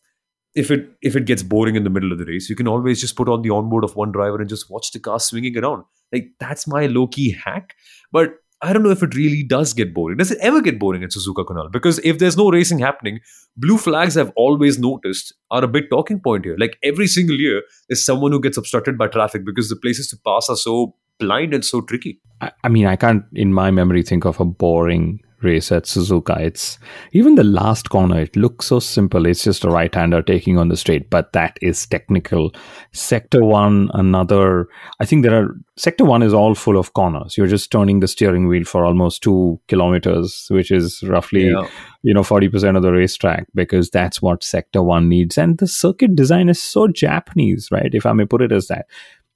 if 0.54 0.70
it 0.70 0.88
if 1.02 1.14
it 1.14 1.24
gets 1.24 1.42
boring 1.42 1.76
in 1.76 1.84
the 1.84 1.90
middle 1.90 2.12
of 2.12 2.18
the 2.18 2.24
race, 2.24 2.48
you 2.50 2.56
can 2.56 2.68
always 2.68 3.00
just 3.00 3.16
put 3.16 3.28
on 3.28 3.42
the 3.42 3.50
onboard 3.50 3.84
of 3.84 3.96
one 3.96 4.12
driver 4.12 4.40
and 4.40 4.48
just 4.48 4.70
watch 4.70 4.90
the 4.92 4.98
car 4.98 5.20
swinging 5.20 5.56
around. 5.56 5.84
Like 6.12 6.28
that's 6.40 6.66
my 6.66 6.86
low 6.86 7.06
key 7.06 7.32
hack. 7.32 7.74
But 8.12 8.34
I 8.60 8.72
don't 8.72 8.82
know 8.82 8.90
if 8.90 9.02
it 9.02 9.14
really 9.14 9.44
does 9.44 9.72
get 9.72 9.94
boring. 9.94 10.16
Does 10.16 10.32
it 10.32 10.38
ever 10.40 10.60
get 10.60 10.80
boring 10.80 11.04
at 11.04 11.10
Suzuka 11.10 11.44
Kunal? 11.44 11.70
Because 11.70 12.00
if 12.00 12.18
there's 12.18 12.36
no 12.36 12.50
racing 12.50 12.80
happening, 12.80 13.20
blue 13.56 13.78
flags 13.78 14.16
I've 14.16 14.32
always 14.34 14.78
noticed 14.78 15.32
are 15.50 15.62
a 15.62 15.68
big 15.68 15.90
talking 15.90 16.18
point 16.18 16.44
here. 16.44 16.56
Like 16.58 16.76
every 16.82 17.06
single 17.06 17.36
year, 17.36 17.62
there's 17.88 18.04
someone 18.04 18.32
who 18.32 18.40
gets 18.40 18.56
obstructed 18.56 18.98
by 18.98 19.06
traffic 19.06 19.44
because 19.44 19.68
the 19.68 19.76
places 19.76 20.08
to 20.08 20.16
pass 20.24 20.48
are 20.48 20.56
so 20.56 20.96
blind 21.20 21.54
and 21.54 21.64
so 21.64 21.82
tricky. 21.82 22.20
I, 22.40 22.50
I 22.64 22.68
mean, 22.68 22.86
I 22.86 22.96
can't, 22.96 23.24
in 23.32 23.52
my 23.52 23.70
memory, 23.70 24.02
think 24.02 24.24
of 24.24 24.40
a 24.40 24.44
boring 24.44 25.20
race 25.42 25.70
at 25.70 25.84
Suzuka. 25.84 26.38
It's 26.40 26.78
even 27.12 27.34
the 27.34 27.44
last 27.44 27.90
corner, 27.90 28.20
it 28.20 28.36
looks 28.36 28.66
so 28.66 28.80
simple. 28.80 29.26
It's 29.26 29.44
just 29.44 29.64
a 29.64 29.70
right 29.70 29.94
hander 29.94 30.22
taking 30.22 30.58
on 30.58 30.68
the 30.68 30.76
straight, 30.76 31.10
but 31.10 31.32
that 31.32 31.58
is 31.62 31.86
technical. 31.86 32.52
Sector 32.92 33.44
one, 33.44 33.90
another, 33.94 34.68
I 35.00 35.04
think 35.04 35.22
there 35.22 35.42
are, 35.42 35.56
sector 35.76 36.04
one 36.04 36.22
is 36.22 36.34
all 36.34 36.54
full 36.54 36.76
of 36.76 36.92
corners. 36.94 37.36
You're 37.36 37.46
just 37.46 37.70
turning 37.70 38.00
the 38.00 38.08
steering 38.08 38.48
wheel 38.48 38.64
for 38.64 38.84
almost 38.84 39.22
two 39.22 39.60
kilometers, 39.68 40.46
which 40.50 40.70
is 40.70 41.02
roughly, 41.04 41.50
yeah. 41.50 41.68
you 42.02 42.14
know, 42.14 42.22
40% 42.22 42.76
of 42.76 42.82
the 42.82 42.92
racetrack 42.92 43.46
because 43.54 43.90
that's 43.90 44.20
what 44.20 44.42
sector 44.42 44.82
one 44.82 45.08
needs. 45.08 45.38
And 45.38 45.58
the 45.58 45.68
circuit 45.68 46.16
design 46.16 46.48
is 46.48 46.62
so 46.62 46.88
Japanese, 46.88 47.68
right? 47.70 47.94
If 47.94 48.06
I 48.06 48.12
may 48.12 48.24
put 48.24 48.42
it 48.42 48.52
as 48.52 48.68
that 48.68 48.86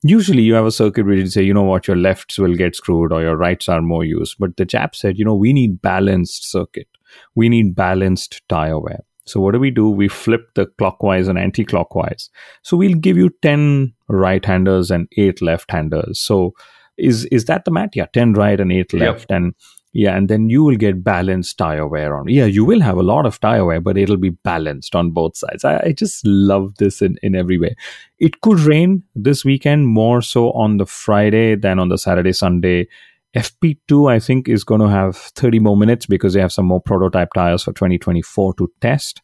usually 0.03 0.43
you 0.43 0.55
have 0.55 0.67
a 0.67 0.73
circuit 0.73 1.07
where 1.07 1.15
you 1.15 1.27
say, 1.27 1.43
you 1.43 1.55
know 1.55 1.63
what, 1.63 1.87
your 1.87 1.97
lefts 1.97 2.39
will 2.39 2.55
get 2.55 2.77
screwed 2.77 3.13
or 3.13 3.23
your 3.23 3.37
rights 3.37 3.69
are 3.69 3.83
more 3.83 4.05
used. 4.05 4.37
But 4.39 4.57
the 4.57 4.67
chap 4.67 4.95
said, 4.97 5.19
you 5.19 5.25
know, 5.25 5.35
we 5.35 5.53
need 5.53 5.81
balanced 5.81 6.51
circuit. 6.51 6.89
We 7.35 7.49
need 7.49 7.75
balanced 7.75 8.43
tire 8.49 8.79
wear. 8.79 9.01
So 9.25 9.41
what 9.41 9.53
do 9.53 9.61
we 9.61 9.71
do? 9.71 9.89
We 9.89 10.09
flip 10.09 10.49
the 10.55 10.67
clockwise 10.79 11.29
and 11.29 11.39
anti-clockwise. 11.39 12.29
So 12.63 12.77
we'll 12.77 12.99
give 12.99 13.17
you 13.17 13.31
10 13.43 13.93
right-handers 14.09 14.91
and 14.91 15.09
8 15.17 15.41
left-handers. 15.41 16.19
So 16.19 16.55
is 16.99 17.27
is 17.27 17.45
that 17.47 17.65
the 17.65 17.71
mat? 17.71 17.91
Yeah, 17.95 18.07
10 18.13 18.33
right 18.33 18.59
and 18.59 18.73
8 18.73 18.93
left. 18.95 19.21
Yep. 19.21 19.37
And 19.37 19.55
yeah, 19.93 20.17
and 20.17 20.29
then 20.29 20.49
you 20.49 20.65
will 20.65 20.77
get 20.77 21.05
balanced 21.05 21.59
tire 21.59 21.87
wear 21.87 22.17
on. 22.17 22.27
Yeah, 22.27 22.47
you 22.47 22.65
will 22.65 22.81
have 22.81 22.97
a 22.97 23.03
lot 23.03 23.27
of 23.27 23.39
tire 23.41 23.65
wear, 23.65 23.81
but 23.81 23.99
it'll 23.99 24.17
be 24.17 24.31
balanced 24.31 24.95
on 24.95 25.11
both 25.11 25.37
sides. 25.37 25.67
I, 25.67 25.83
I, 25.85 25.93
just 25.93 26.27
love 26.27 26.75
this 26.77 27.03
in, 27.03 27.19
in 27.23 27.35
every 27.35 27.59
way. 27.59 27.77
It 28.19 28.41
could 28.41 28.61
rain 28.61 29.03
this 29.15 29.45
weekend 29.45 29.89
more 29.89 30.23
so 30.23 30.51
on 30.53 30.79
the 30.79 30.87
Friday 30.87 31.57
than 31.57 31.79
on 31.79 31.91
the 31.91 31.99
Saturday, 31.99 32.33
Sunday. 32.33 32.89
FP2, 33.37 34.11
I 34.11 34.19
think, 34.19 34.49
is 34.49 34.65
going 34.65 34.81
to 34.81 34.89
have 34.89 35.17
30 35.17 35.59
more 35.59 35.77
minutes 35.77 36.07
because 36.07 36.33
they 36.33 36.41
have 36.41 36.53
some 36.53 36.67
more 36.67 36.81
prototype 36.81 37.33
tires 37.35 37.63
for 37.63 37.73
2024 37.73 38.55
to 38.55 38.73
test. 38.81 39.21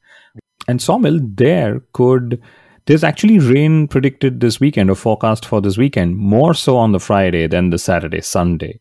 And 0.66 0.80
Soumil 0.80 1.20
there 1.36 1.80
could. 1.94 2.42
There's 2.84 3.04
actually 3.04 3.38
rain 3.38 3.86
predicted 3.86 4.40
this 4.40 4.60
weekend 4.60 4.90
or 4.90 4.94
forecast 4.94 5.44
for 5.44 5.60
this 5.60 5.76
weekend, 5.76 6.16
more 6.16 6.54
so 6.54 6.76
on 6.76 6.92
the 6.92 7.00
Friday 7.00 7.46
than 7.46 7.68
the 7.68 7.78
Saturday, 7.78 8.22
Sunday 8.22 8.80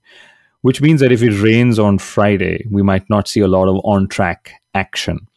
which 0.61 0.81
means 0.81 1.01
that 1.01 1.11
if 1.11 1.21
it 1.21 1.41
rains 1.41 1.79
on 1.79 1.97
Friday, 1.97 2.65
we 2.69 2.81
might 2.81 3.09
not 3.09 3.27
see 3.27 3.41
a 3.41 3.47
lot 3.47 3.67
of 3.67 3.79
on 3.83 4.07
track 4.07 4.53
action, 4.73 5.27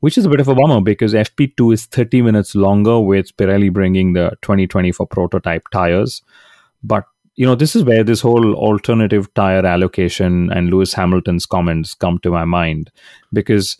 which 0.00 0.16
is 0.16 0.24
a 0.24 0.28
bit 0.28 0.40
of 0.40 0.48
a 0.48 0.54
bummer 0.54 0.80
because 0.80 1.14
FP2 1.14 1.74
is 1.74 1.86
30 1.86 2.22
minutes 2.22 2.54
longer 2.54 3.00
with 3.00 3.36
Pirelli 3.36 3.72
bringing 3.72 4.12
the 4.12 4.30
2024 4.42 5.06
prototype 5.06 5.68
tires. 5.72 6.22
But 6.82 7.04
you 7.36 7.46
know, 7.46 7.54
this 7.54 7.74
is 7.74 7.84
where 7.84 8.04
this 8.04 8.20
whole 8.20 8.54
alternative 8.54 9.32
tire 9.34 9.64
allocation 9.64 10.52
and 10.52 10.68
Lewis 10.68 10.92
Hamilton's 10.92 11.46
comments 11.46 11.94
come 11.94 12.18
to 12.18 12.30
my 12.30 12.44
mind 12.44 12.90
because 13.32 13.78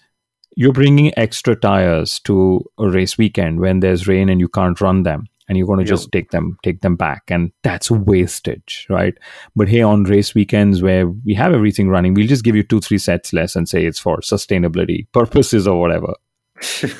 you're 0.56 0.72
bringing 0.72 1.16
extra 1.18 1.54
tires 1.54 2.20
to 2.20 2.64
a 2.78 2.88
race 2.88 3.18
weekend 3.18 3.60
when 3.60 3.80
there's 3.80 4.08
rain 4.08 4.28
and 4.28 4.40
you 4.40 4.48
can't 4.48 4.80
run 4.80 5.02
them 5.02 5.26
and 5.50 5.58
you're 5.58 5.66
going 5.66 5.80
to 5.80 5.84
just 5.84 6.12
take 6.12 6.30
them 6.30 6.56
take 6.62 6.80
them 6.80 6.94
back. 6.94 7.24
And 7.28 7.50
that's 7.64 7.90
wastage 7.90 8.86
right? 8.88 9.14
But 9.56 9.68
hey 9.68 9.82
on 9.82 10.04
race 10.04 10.32
weekends 10.32 10.80
where 10.80 11.08
we 11.08 11.34
have 11.34 11.52
everything 11.52 11.88
running 11.88 12.14
we'll 12.14 12.28
just 12.28 12.44
give 12.44 12.54
you 12.54 12.62
two 12.62 12.80
three 12.80 12.98
sets 12.98 13.32
less 13.32 13.56
and 13.56 13.68
say 13.68 13.84
it's 13.84 13.98
for 13.98 14.18
sustainability 14.18 15.06
purposes 15.12 15.66
or 15.68 15.78
whatever. 15.80 16.14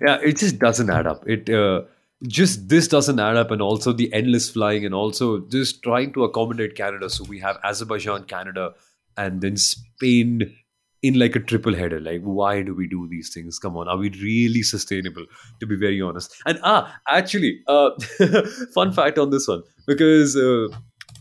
Yeah 0.00 0.18
it 0.22 0.38
just 0.38 0.58
doesn't 0.58 0.90
add 0.90 1.06
up. 1.06 1.28
It 1.28 1.50
uh, 1.50 1.82
just 2.26 2.68
this 2.68 2.88
doesn't 2.88 3.20
add 3.20 3.36
up 3.36 3.50
and 3.50 3.62
also 3.62 3.92
the 3.92 4.12
endless 4.12 4.50
flying 4.50 4.84
and 4.84 4.94
also 4.94 5.40
just 5.40 5.82
trying 5.82 6.12
to 6.14 6.24
accommodate 6.24 6.74
canada. 6.74 7.10
So 7.10 7.24
we 7.24 7.38
have 7.40 7.58
azerbaijan 7.62 8.24
canada 8.24 8.74
and 9.16 9.40
then 9.40 9.56
spain 9.56 10.56
in 11.02 11.18
like 11.18 11.36
a 11.36 11.40
triple 11.40 11.74
header. 11.74 12.00
Like, 12.00 12.22
why 12.22 12.62
do 12.62 12.74
we 12.74 12.88
do 12.88 13.08
these 13.08 13.32
things? 13.32 13.58
Come 13.58 13.76
on, 13.76 13.88
are 13.88 13.96
we 13.96 14.10
really 14.10 14.62
sustainable? 14.62 15.26
To 15.60 15.66
be 15.66 15.76
very 15.76 16.00
honest. 16.00 16.34
And 16.46 16.58
ah, 16.62 16.94
actually, 17.08 17.60
uh, 17.66 17.90
fun 18.74 18.92
fact 18.92 19.18
on 19.18 19.30
this 19.30 19.46
one 19.48 19.62
because 19.86 20.36
uh, 20.36 20.68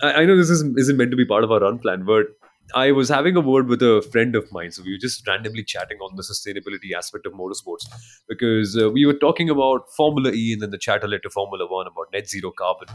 I, 0.01 0.21
I, 0.21 0.25
know 0.25 0.35
this 0.35 0.49
is, 0.49 0.63
isn't 0.77 0.97
meant 0.97 1.11
to 1.11 1.17
be 1.17 1.25
part 1.25 1.43
of 1.43 1.51
our 1.51 1.59
run 1.59 1.79
plan, 1.79 2.03
but 2.05 2.27
I 2.75 2.91
was 2.91 3.07
having 3.07 3.37
a 3.37 3.41
word 3.41 3.67
with 3.67 3.81
a 3.81 4.05
friend 4.11 4.35
of 4.35 4.51
mine. 4.51 4.71
So 4.71 4.83
we 4.83 4.91
were 4.91 4.97
just 4.97 5.25
randomly 5.25 5.63
chatting 5.63 5.99
on 5.99 6.15
the 6.15 6.23
sustainability 6.23 6.95
aspect 6.95 7.25
of 7.25 7.33
motorsports 7.33 7.87
because 8.27 8.77
uh, 8.77 8.89
we 8.89 9.05
were 9.05 9.13
talking 9.13 9.49
about 9.49 9.89
Formula 9.95 10.31
E 10.31 10.51
and 10.53 10.61
then 10.61 10.71
the 10.71 10.77
chatter 10.77 11.07
led 11.07 11.23
to 11.23 11.29
Formula 11.29 11.65
One 11.65 11.87
about 11.87 12.07
net 12.11 12.27
zero 12.27 12.51
carbon. 12.51 12.87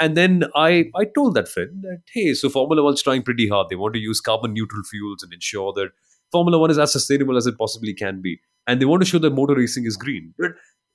And 0.00 0.16
then 0.16 0.44
I, 0.54 0.90
I 0.96 1.04
told 1.04 1.34
that 1.34 1.48
friend 1.48 1.82
that, 1.82 2.02
hey, 2.12 2.32
so 2.32 2.48
Formula 2.48 2.82
One's 2.82 3.02
trying 3.02 3.22
pretty 3.22 3.48
hard. 3.48 3.68
They 3.68 3.76
want 3.76 3.94
to 3.94 4.00
use 4.00 4.20
carbon 4.20 4.54
neutral 4.54 4.82
fuels 4.84 5.22
and 5.22 5.32
ensure 5.32 5.72
that 5.74 5.90
Formula 6.32 6.58
One 6.58 6.70
is 6.70 6.78
as 6.78 6.92
sustainable 6.92 7.36
as 7.36 7.46
it 7.46 7.58
possibly 7.58 7.94
can 7.94 8.20
be. 8.20 8.40
And 8.66 8.80
they 8.80 8.84
want 8.84 9.02
to 9.02 9.08
show 9.08 9.18
that 9.18 9.30
motor 9.30 9.54
racing 9.54 9.86
is 9.86 9.96
green. 9.96 10.34
But 10.38 10.52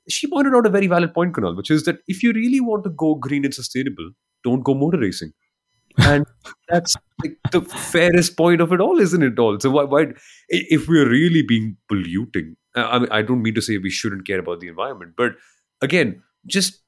she 0.07 0.27
pointed 0.27 0.53
out 0.53 0.65
a 0.65 0.69
very 0.69 0.87
valid 0.87 1.13
point, 1.13 1.33
Kunal, 1.33 1.55
which 1.55 1.71
is 1.71 1.83
that 1.85 1.99
if 2.07 2.21
you 2.21 2.33
really 2.33 2.59
want 2.59 2.83
to 2.83 2.89
go 2.89 3.15
green 3.15 3.45
and 3.45 3.53
sustainable, 3.53 4.11
don't 4.43 4.63
go 4.63 4.73
motor 4.73 4.97
racing. 4.97 5.33
and 5.99 6.25
that's 6.69 6.95
like 7.23 7.37
the 7.51 7.61
fairest 7.61 8.35
point 8.35 8.61
of 8.61 8.73
it 8.73 8.81
all, 8.81 8.99
isn't 8.99 9.21
it? 9.21 9.37
All 9.37 9.59
so 9.59 9.69
why, 9.69 9.83
why 9.83 10.07
if 10.49 10.87
we're 10.87 11.07
really 11.07 11.43
being 11.43 11.77
polluting, 11.87 12.55
I 12.75 12.99
mean, 12.99 13.09
I 13.11 13.21
don't 13.21 13.43
mean 13.43 13.53
to 13.53 13.61
say 13.61 13.77
we 13.77 13.91
shouldn't 13.91 14.25
care 14.25 14.39
about 14.39 14.59
the 14.59 14.67
environment, 14.67 15.13
but 15.15 15.33
again, 15.81 16.23
just 16.47 16.81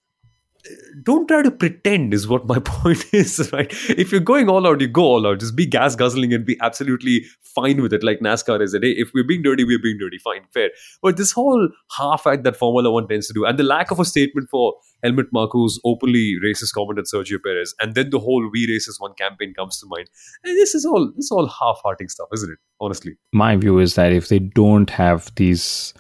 don't 1.04 1.28
try 1.28 1.42
to 1.42 1.52
pretend 1.52 2.14
is 2.14 2.28
what 2.28 2.48
my 2.48 2.60
point 2.64 3.06
is 3.14 3.52
right? 3.54 3.72
If 3.90 4.12
you're 4.12 4.22
going 4.22 4.50
all 4.50 4.68
out 4.68 4.82
you 4.82 4.88
go 4.88 5.04
all 5.04 5.28
out. 5.28 5.40
Just 5.40 5.56
be 5.56 5.66
gas 5.66 5.96
guzzling 5.96 6.34
and 6.34 6.46
be 6.46 6.58
absolutely 6.62 7.26
fine 7.42 7.82
with 7.82 7.94
it 7.94 8.04
like 8.04 8.20
nascar 8.20 8.62
is 8.62 8.74
it 8.74 8.84
hey 8.84 8.92
if 8.92 9.12
we're 9.14 9.24
being 9.24 9.42
dirty 9.42 9.64
we're 9.64 9.82
being 9.82 9.98
dirty. 9.98 10.18
Fine 10.18 10.42
fair. 10.54 10.70
But 11.02 11.18
this 11.18 11.32
whole 11.32 11.70
half 11.98 12.26
act 12.28 12.44
that 12.44 12.56
formula 12.56 12.92
one 12.92 13.08
tends 13.08 13.28
to 13.28 13.34
do 13.34 13.46
and 13.46 13.60
the 13.60 13.64
lack 13.64 13.92
of 13.92 14.00
a 14.00 14.06
statement 14.06 14.50
for 14.50 14.74
helmut 15.04 15.32
marko's 15.34 15.80
openly 15.86 16.36
racist 16.44 16.74
comment 16.74 17.00
at 17.00 17.06
sergio 17.06 17.38
perez 17.44 17.76
and 17.80 17.96
then 17.96 18.10
the 18.10 18.20
whole 18.20 18.50
We 18.52 18.68
Race 18.68 18.88
As 18.88 19.00
One 19.00 19.14
campaign 19.14 19.54
comes 19.54 19.80
to 19.80 19.88
mind. 19.88 20.10
And 20.44 20.58
this 20.58 20.74
is 20.76 20.86
all 20.86 21.12
this 21.16 21.26
is 21.26 21.32
all 21.32 21.48
half-hearting 21.48 22.10
stuff 22.10 22.30
isn't 22.34 22.52
it? 22.52 22.60
Honestly. 22.80 23.18
My 23.32 23.56
view 23.56 23.80
is 23.80 23.96
that 23.96 24.12
if 24.12 24.30
they 24.30 24.40
don't 24.40 24.90
have 24.90 25.32
these 25.36 25.94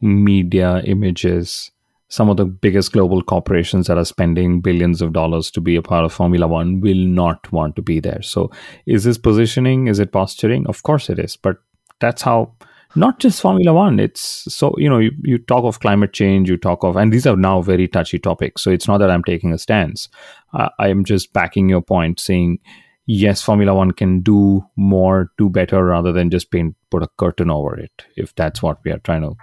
media 0.00 0.82
images 0.84 1.70
some 2.12 2.28
of 2.28 2.36
the 2.36 2.44
biggest 2.44 2.92
global 2.92 3.22
corporations 3.22 3.86
that 3.86 3.96
are 3.96 4.04
spending 4.04 4.60
billions 4.60 5.00
of 5.00 5.14
dollars 5.14 5.50
to 5.50 5.62
be 5.62 5.76
a 5.76 5.80
part 5.80 6.04
of 6.04 6.12
Formula 6.12 6.46
One 6.46 6.78
will 6.82 6.94
not 6.94 7.50
want 7.52 7.74
to 7.76 7.80
be 7.80 8.00
there. 8.00 8.20
So, 8.20 8.50
is 8.84 9.04
this 9.04 9.16
positioning? 9.16 9.86
Is 9.86 9.98
it 9.98 10.12
posturing? 10.12 10.66
Of 10.66 10.82
course 10.82 11.08
it 11.08 11.18
is. 11.18 11.38
But 11.38 11.56
that's 12.00 12.20
how, 12.20 12.52
not 12.94 13.18
just 13.18 13.40
Formula 13.40 13.72
One, 13.72 13.98
it's 13.98 14.44
so, 14.54 14.74
you 14.76 14.90
know, 14.90 14.98
you, 14.98 15.12
you 15.22 15.38
talk 15.38 15.64
of 15.64 15.80
climate 15.80 16.12
change, 16.12 16.50
you 16.50 16.58
talk 16.58 16.84
of, 16.84 16.96
and 16.96 17.10
these 17.10 17.26
are 17.26 17.34
now 17.34 17.62
very 17.62 17.88
touchy 17.88 18.18
topics. 18.18 18.60
So, 18.60 18.70
it's 18.70 18.86
not 18.86 18.98
that 18.98 19.10
I'm 19.10 19.24
taking 19.24 19.54
a 19.54 19.56
stance. 19.56 20.10
Uh, 20.52 20.68
I 20.78 20.88
am 20.88 21.06
just 21.06 21.32
backing 21.32 21.70
your 21.70 21.80
point, 21.80 22.20
saying, 22.20 22.58
yes, 23.06 23.40
Formula 23.40 23.74
One 23.74 23.90
can 23.90 24.20
do 24.20 24.62
more, 24.76 25.30
do 25.38 25.48
better, 25.48 25.82
rather 25.82 26.12
than 26.12 26.28
just 26.28 26.50
paint, 26.50 26.76
put 26.90 27.02
a 27.02 27.08
curtain 27.16 27.50
over 27.50 27.74
it, 27.74 28.04
if 28.18 28.34
that's 28.34 28.62
what 28.62 28.80
we 28.84 28.90
are 28.90 28.98
trying 28.98 29.22
to 29.22 29.34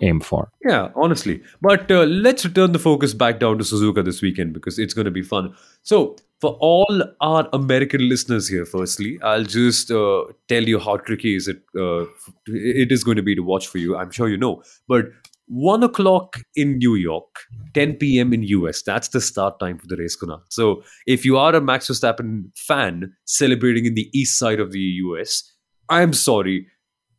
aim 0.00 0.20
for. 0.20 0.50
Yeah, 0.64 0.90
honestly. 0.94 1.42
But 1.60 1.90
uh, 1.90 2.04
let's 2.04 2.44
return 2.44 2.72
the 2.72 2.78
focus 2.78 3.14
back 3.14 3.38
down 3.40 3.58
to 3.58 3.64
Suzuka 3.64 4.04
this 4.04 4.22
weekend 4.22 4.52
because 4.52 4.78
it's 4.78 4.94
going 4.94 5.04
to 5.04 5.10
be 5.10 5.22
fun. 5.22 5.54
So, 5.82 6.16
for 6.40 6.52
all 6.60 7.02
our 7.20 7.48
American 7.52 8.08
listeners 8.08 8.46
here, 8.46 8.64
firstly, 8.64 9.18
I'll 9.22 9.44
just 9.44 9.90
uh, 9.90 10.24
tell 10.46 10.62
you 10.62 10.78
how 10.78 10.98
tricky 10.98 11.34
is 11.34 11.48
it. 11.48 11.62
Uh, 11.76 12.04
it 12.46 12.92
is 12.92 13.02
going 13.02 13.16
to 13.16 13.22
be 13.22 13.34
to 13.34 13.42
watch 13.42 13.66
for 13.66 13.78
you. 13.78 13.96
I'm 13.96 14.10
sure 14.10 14.28
you 14.28 14.36
know, 14.36 14.62
but 14.86 15.06
one 15.48 15.82
o'clock 15.82 16.36
in 16.54 16.76
New 16.76 16.94
York, 16.94 17.40
10 17.74 17.94
p.m. 17.94 18.32
in 18.32 18.42
US. 18.42 18.82
That's 18.82 19.08
the 19.08 19.20
start 19.20 19.58
time 19.58 19.78
for 19.78 19.86
the 19.86 19.96
race, 19.96 20.16
Kunal. 20.16 20.42
So, 20.50 20.82
if 21.06 21.24
you 21.24 21.38
are 21.38 21.54
a 21.54 21.60
Max 21.60 21.88
Verstappen 21.88 22.50
fan 22.56 23.12
celebrating 23.24 23.86
in 23.86 23.94
the 23.94 24.10
east 24.12 24.38
side 24.38 24.60
of 24.60 24.72
the 24.72 24.80
US, 24.80 25.42
I'm 25.88 26.12
sorry 26.12 26.66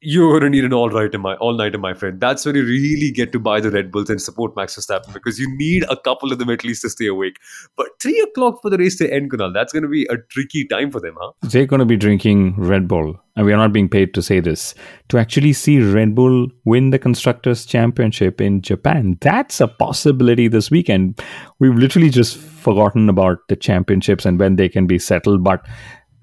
you're 0.01 0.39
going 0.39 0.43
to 0.43 0.49
need 0.49 0.63
an 0.63 0.73
all 0.73 0.89
right 0.89 1.13
my 1.19 1.35
all 1.35 1.53
nighter, 1.53 1.77
my 1.77 1.93
friend. 1.93 2.19
That's 2.21 2.45
when 2.45 2.55
you 2.55 2.63
really 2.63 3.11
get 3.11 3.31
to 3.33 3.39
buy 3.39 3.59
the 3.59 3.69
Red 3.69 3.91
Bulls 3.91 4.09
and 4.09 4.21
support 4.21 4.55
Max 4.55 4.75
Verstappen 4.77 5.13
because 5.13 5.37
you 5.37 5.53
need 5.57 5.83
a 5.89 5.97
couple 5.97 6.31
of 6.31 6.39
them 6.39 6.49
at 6.49 6.63
least 6.63 6.83
to 6.83 6.89
stay 6.89 7.07
awake. 7.07 7.37
But 7.75 7.87
three 8.01 8.19
o'clock 8.21 8.61
for 8.61 8.69
the 8.69 8.77
race 8.77 8.97
to 8.99 9.11
end, 9.11 9.31
Kunal, 9.31 9.53
that's 9.53 9.73
going 9.73 9.83
to 9.83 9.89
be 9.89 10.05
a 10.05 10.17
tricky 10.29 10.65
time 10.65 10.91
for 10.91 11.01
them, 11.01 11.17
huh? 11.19 11.31
They're 11.41 11.65
going 11.65 11.79
to 11.79 11.85
be 11.85 11.97
drinking 11.97 12.55
Red 12.57 12.87
Bull, 12.87 13.19
and 13.35 13.45
we 13.45 13.51
are 13.51 13.57
not 13.57 13.73
being 13.73 13.89
paid 13.89 14.13
to 14.13 14.21
say 14.21 14.39
this 14.39 14.73
to 15.09 15.17
actually 15.17 15.51
see 15.51 15.81
Red 15.81 16.15
Bull 16.15 16.47
win 16.63 16.91
the 16.91 16.99
constructors' 16.99 17.65
championship 17.65 18.39
in 18.39 18.61
Japan. 18.61 19.17
That's 19.19 19.59
a 19.59 19.67
possibility 19.67 20.47
this 20.47 20.71
weekend. 20.71 21.21
We've 21.59 21.75
literally 21.75 22.09
just 22.09 22.37
forgotten 22.37 23.09
about 23.09 23.39
the 23.49 23.57
championships 23.57 24.25
and 24.25 24.39
when 24.39 24.55
they 24.55 24.69
can 24.69 24.87
be 24.87 24.99
settled, 24.99 25.43
but 25.43 25.65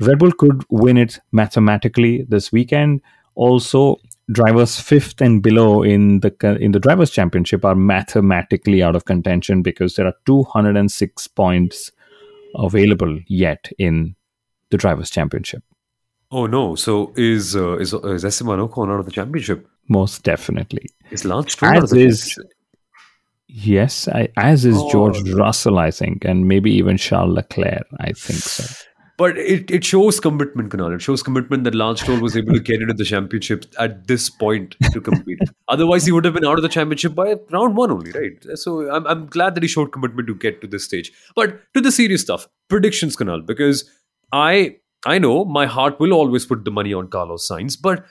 Red 0.01 0.19
Bull 0.19 0.33
could 0.33 0.65
win 0.71 0.97
it 0.97 1.19
mathematically 1.33 2.25
this 2.29 2.53
weekend 2.53 3.01
also 3.37 3.97
drivers 4.33 4.81
fifth 4.81 5.21
and 5.21 5.43
below 5.43 5.83
in 5.83 6.21
the 6.21 6.59
in 6.61 6.73
the 6.73 6.81
drivers 6.81 7.11
championship 7.11 7.65
are 7.65 7.77
mathematically 7.77 8.83
out 8.83 8.97
of 8.97 9.05
contention 9.05 9.63
because 9.63 9.95
there 9.95 10.07
are 10.07 10.15
206 10.25 11.27
points 11.29 11.93
available 12.57 13.21
yet 13.29 13.71
in 13.79 14.17
the 14.71 14.77
drivers 14.77 15.11
championship. 15.11 15.63
Oh 16.31 16.47
no. 16.47 16.75
So 16.75 17.13
is 17.17 17.55
uh, 17.55 17.79
is 17.79 17.93
is 17.93 18.25
Esteban 18.25 18.59
Ocon 18.59 18.93
out 18.93 19.01
of 19.01 19.07
the 19.07 19.13
championship? 19.13 19.69
Most 19.89 20.25
definitely. 20.25 20.87
Is 21.11 21.25
Lance 21.25 21.53
Stroll 21.53 21.77
out 21.77 21.85
of 21.85 21.91
the 21.91 22.05
is, 22.05 22.37
yes 23.47 24.09
I, 24.09 24.29
as 24.37 24.65
is 24.65 24.77
oh. 24.77 24.91
George 24.91 25.31
Russell 25.31 25.79
I 25.79 25.91
think 25.91 26.25
and 26.25 26.49
maybe 26.49 26.73
even 26.73 26.97
Charles 26.97 27.35
Leclerc 27.35 27.87
I 28.01 28.13
think 28.13 28.41
so 28.41 28.65
but 29.17 29.39
it, 29.39 29.71
it 29.71 29.85
shows 29.85 30.21
commitment, 30.21 30.71
Kunal. 30.71 30.95
It 30.95 31.01
shows 31.01 31.23
commitment 31.23 31.65
that 31.65 31.75
Lance 31.75 32.03
Stroll 32.03 32.21
was 32.21 32.37
able 32.37 32.53
to 32.53 32.61
get 32.61 32.83
into 32.83 32.93
the 32.95 33.05
championship 33.05 33.65
at 33.79 34.07
this 34.07 34.29
point 34.29 34.77
to 34.93 35.01
compete. 35.01 35.39
Otherwise, 35.69 36.05
he 36.05 36.13
would 36.13 36.25
have 36.25 36.35
been 36.35 36.45
out 36.45 36.59
of 36.59 36.63
the 36.63 36.69
championship 36.69 37.15
by 37.15 37.37
round 37.51 37.77
one 37.77 37.91
only, 37.91 38.13
right? 38.13 38.59
So 38.59 38.91
I'm, 38.91 39.07
I'm 39.07 39.27
glad 39.27 39.55
that 39.55 39.63
he 39.63 39.69
showed 39.69 39.93
commitment 39.93 40.29
to 40.29 40.35
get 40.35 40.61
to 40.61 40.67
this 40.67 40.85
stage. 40.85 41.13
But 41.35 41.61
to 41.75 41.81
the 41.81 41.93
serious 41.93 42.21
stuff, 42.21 42.49
predictions, 42.69 43.17
Kunal, 43.17 43.45
because 43.45 43.91
I 44.33 44.77
I 45.07 45.19
know 45.19 45.45
my 45.45 45.67
heart 45.67 45.99
will 46.01 46.13
always 46.13 46.45
put 46.45 46.65
the 46.65 46.71
money 46.71 46.93
on 46.93 47.09
Carlos 47.09 47.49
Sainz, 47.49 47.81
but 47.81 48.05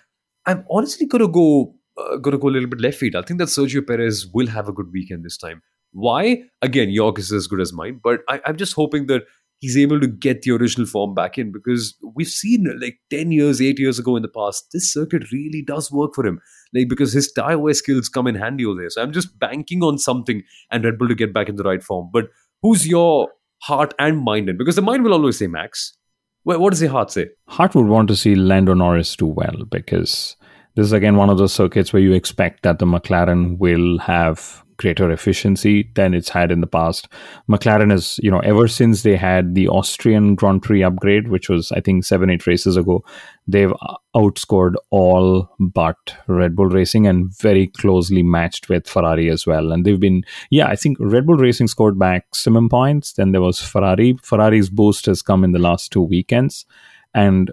I'm 0.46 0.66
honestly 0.72 1.06
gonna 1.06 1.28
go 1.28 1.76
uh, 1.98 2.18
gonna 2.18 2.38
go 2.38 2.48
a 2.48 2.56
little 2.56 2.70
bit 2.70 2.82
left 2.82 2.98
field. 2.98 3.16
I 3.16 3.22
think 3.22 3.40
that 3.40 3.50
Sergio 3.50 3.86
Perez 3.86 4.28
will 4.34 4.48
have 4.48 4.68
a 4.68 4.74
good 4.74 4.92
weekend 4.92 5.24
this 5.24 5.38
time. 5.38 5.62
Why? 5.92 6.44
Again, 6.62 6.94
guess 7.16 7.26
is 7.26 7.32
as 7.32 7.48
good 7.48 7.62
as 7.62 7.72
mine, 7.72 8.02
but 8.04 8.22
I, 8.28 8.42
I'm 8.46 8.58
just 8.58 8.74
hoping 8.74 9.08
that 9.08 9.24
he's 9.60 9.78
able 9.78 10.00
to 10.00 10.08
get 10.08 10.42
the 10.42 10.52
original 10.52 10.86
form 10.86 11.14
back 11.14 11.38
in 11.38 11.52
because 11.52 11.96
we've 12.16 12.28
seen 12.28 12.66
like 12.82 12.98
10 13.10 13.32
years 13.32 13.62
8 13.62 13.80
years 13.80 14.00
ago 14.00 14.16
in 14.16 14.22
the 14.22 14.28
past 14.28 14.68
this 14.74 14.92
circuit 14.92 15.32
really 15.32 15.64
does 15.66 15.92
work 15.92 16.14
for 16.14 16.26
him. 16.26 16.40
Like 16.74 16.90
because 16.90 17.14
his 17.14 17.32
tire 17.32 17.58
wear 17.58 17.74
skills 17.74 18.10
come 18.10 18.28
in 18.28 18.36
handy 18.36 18.66
over 18.66 18.82
there. 18.82 18.90
So 18.90 19.02
i'm 19.02 19.14
just 19.14 19.38
banking 19.40 19.84
on 19.84 19.98
something 19.98 20.44
and 20.72 20.84
red 20.84 20.98
bull 20.98 21.08
to 21.08 21.16
get 21.16 21.34
back 21.34 21.50
in 21.50 21.56
the 21.56 21.64
right 21.64 21.84
form. 21.84 22.10
But 22.12 22.26
who's 22.62 22.88
your 22.88 23.30
heart 23.62 23.94
and 24.00 24.24
mind 24.24 24.50
in? 24.50 24.58
Because 24.58 24.76
the 24.76 24.82
mind 24.82 25.04
will 25.04 25.14
always 25.14 25.38
say 25.38 25.48
max. 25.48 25.98
What 26.44 26.70
does 26.70 26.82
your 26.82 26.92
heart 26.92 27.12
say? 27.12 27.30
Heart 27.48 27.74
would 27.74 27.88
want 27.88 28.08
to 28.10 28.16
see 28.16 28.36
lando 28.36 28.76
norris 28.76 29.16
do 29.16 29.26
well 29.26 29.66
because 29.72 30.36
this 30.76 30.86
is 30.86 30.92
again 30.92 31.16
one 31.16 31.30
of 31.30 31.38
those 31.38 31.54
circuits 31.54 31.92
where 31.92 32.02
you 32.02 32.14
expect 32.14 32.64
that 32.64 32.80
the 32.80 32.86
mclaren 32.86 33.58
will 33.58 33.98
have 34.00 34.64
greater 34.78 35.12
efficiency 35.12 35.90
than 35.96 36.14
it's 36.14 36.30
had 36.30 36.52
in 36.52 36.62
the 36.62 36.68
past. 36.68 37.08
McLaren 37.50 37.92
has, 37.92 38.20
you 38.22 38.30
know, 38.30 38.40
ever 38.40 38.68
since 38.68 39.04
they 39.04 39.16
had 39.16 39.56
the 39.56 39.68
Austrian 39.68 40.36
Grand 40.36 40.64
Prix 40.64 40.84
upgrade, 40.84 41.28
which 41.28 41.50
was, 41.50 41.72
I 41.72 41.82
think, 41.82 42.06
seven, 42.06 42.30
eight 42.30 42.48
races 42.48 42.78
ago, 42.78 43.04
they've 43.48 43.74
outscored 44.16 44.76
all 44.90 45.50
but 45.60 46.16
Red 46.28 46.56
Bull 46.56 46.68
Racing 46.68 47.08
and 47.08 47.36
very 47.38 47.68
closely 47.68 48.24
matched 48.24 48.70
with 48.70 48.88
Ferrari 48.88 49.30
as 49.30 49.46
well. 49.46 49.72
And 49.72 49.86
they've 49.86 50.00
been, 50.00 50.24
yeah, 50.50 50.68
I 50.68 50.76
think 50.76 50.98
Red 51.00 51.26
Bull 51.26 51.38
Racing 51.38 51.68
scored 51.68 51.98
maximum 51.98 52.70
points. 52.70 53.14
Then 53.14 53.32
there 53.32 53.42
was 53.42 53.62
Ferrari. 53.62 54.18
Ferrari's 54.24 54.70
boost 54.70 55.06
has 55.06 55.22
come 55.22 55.44
in 55.44 55.52
the 55.52 55.60
last 55.60 55.92
two 55.92 56.02
weekends. 56.02 56.66
And 57.14 57.52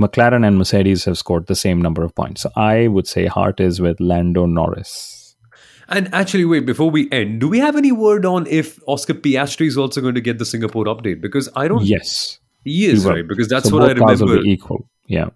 McLaren 0.00 0.46
and 0.46 0.56
Mercedes 0.56 1.04
have 1.04 1.18
scored 1.18 1.46
the 1.46 1.54
same 1.54 1.82
number 1.82 2.02
of 2.02 2.14
points. 2.14 2.40
So 2.40 2.50
I 2.56 2.88
would 2.88 3.06
say 3.06 3.26
heart 3.26 3.60
is 3.60 3.80
with 3.80 4.00
Lando 4.00 4.46
Norris. 4.46 5.29
And 5.90 6.12
actually, 6.14 6.44
wait, 6.44 6.66
before 6.66 6.90
we 6.90 7.10
end, 7.10 7.40
do 7.40 7.48
we 7.48 7.58
have 7.58 7.76
any 7.76 7.90
word 7.90 8.24
on 8.24 8.46
if 8.46 8.78
Oscar 8.86 9.14
Piastri 9.14 9.66
is 9.66 9.76
also 9.76 10.00
going 10.00 10.14
to 10.14 10.20
get 10.20 10.38
the 10.38 10.44
Singapore 10.44 10.84
update? 10.84 11.20
Because 11.20 11.48
I 11.56 11.66
don't. 11.66 11.84
Yes. 11.84 12.38
He 12.64 12.86
is, 12.86 13.02
he 13.02 13.10
right? 13.10 13.26
Because 13.26 13.48
that's 13.48 13.68
so 13.68 13.76
what 13.76 13.88
I 13.88 13.92
remember. 13.92 14.26
Will 14.26 14.42
be 14.42 14.50
equal. 14.50 14.88
Yeah. 15.06 15.30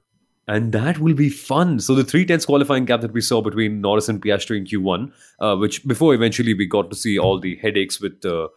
And 0.47 0.73
that 0.73 0.99
will 0.99 1.15
be 1.15 1.31
fun. 1.31 1.81
So 1.81 1.95
the 1.95 2.05
three 2.05 2.25
tenths 2.27 2.45
qualifying 2.47 2.85
gap 2.85 3.01
that 3.01 3.13
we 3.13 3.23
saw 3.23 3.41
between 3.41 3.81
Norris 3.81 4.09
and 4.09 4.23
Piastri 4.23 4.59
in 4.59 4.67
Q1, 4.67 5.11
uh, 5.41 5.57
which 5.57 5.87
before 5.87 6.15
eventually 6.15 6.55
we 6.55 6.67
got 6.67 6.91
to 6.91 6.97
see 6.97 7.19
all 7.19 7.41
the 7.41 7.57
headaches 7.57 8.01
with 8.01 8.25
uh, 8.25 8.49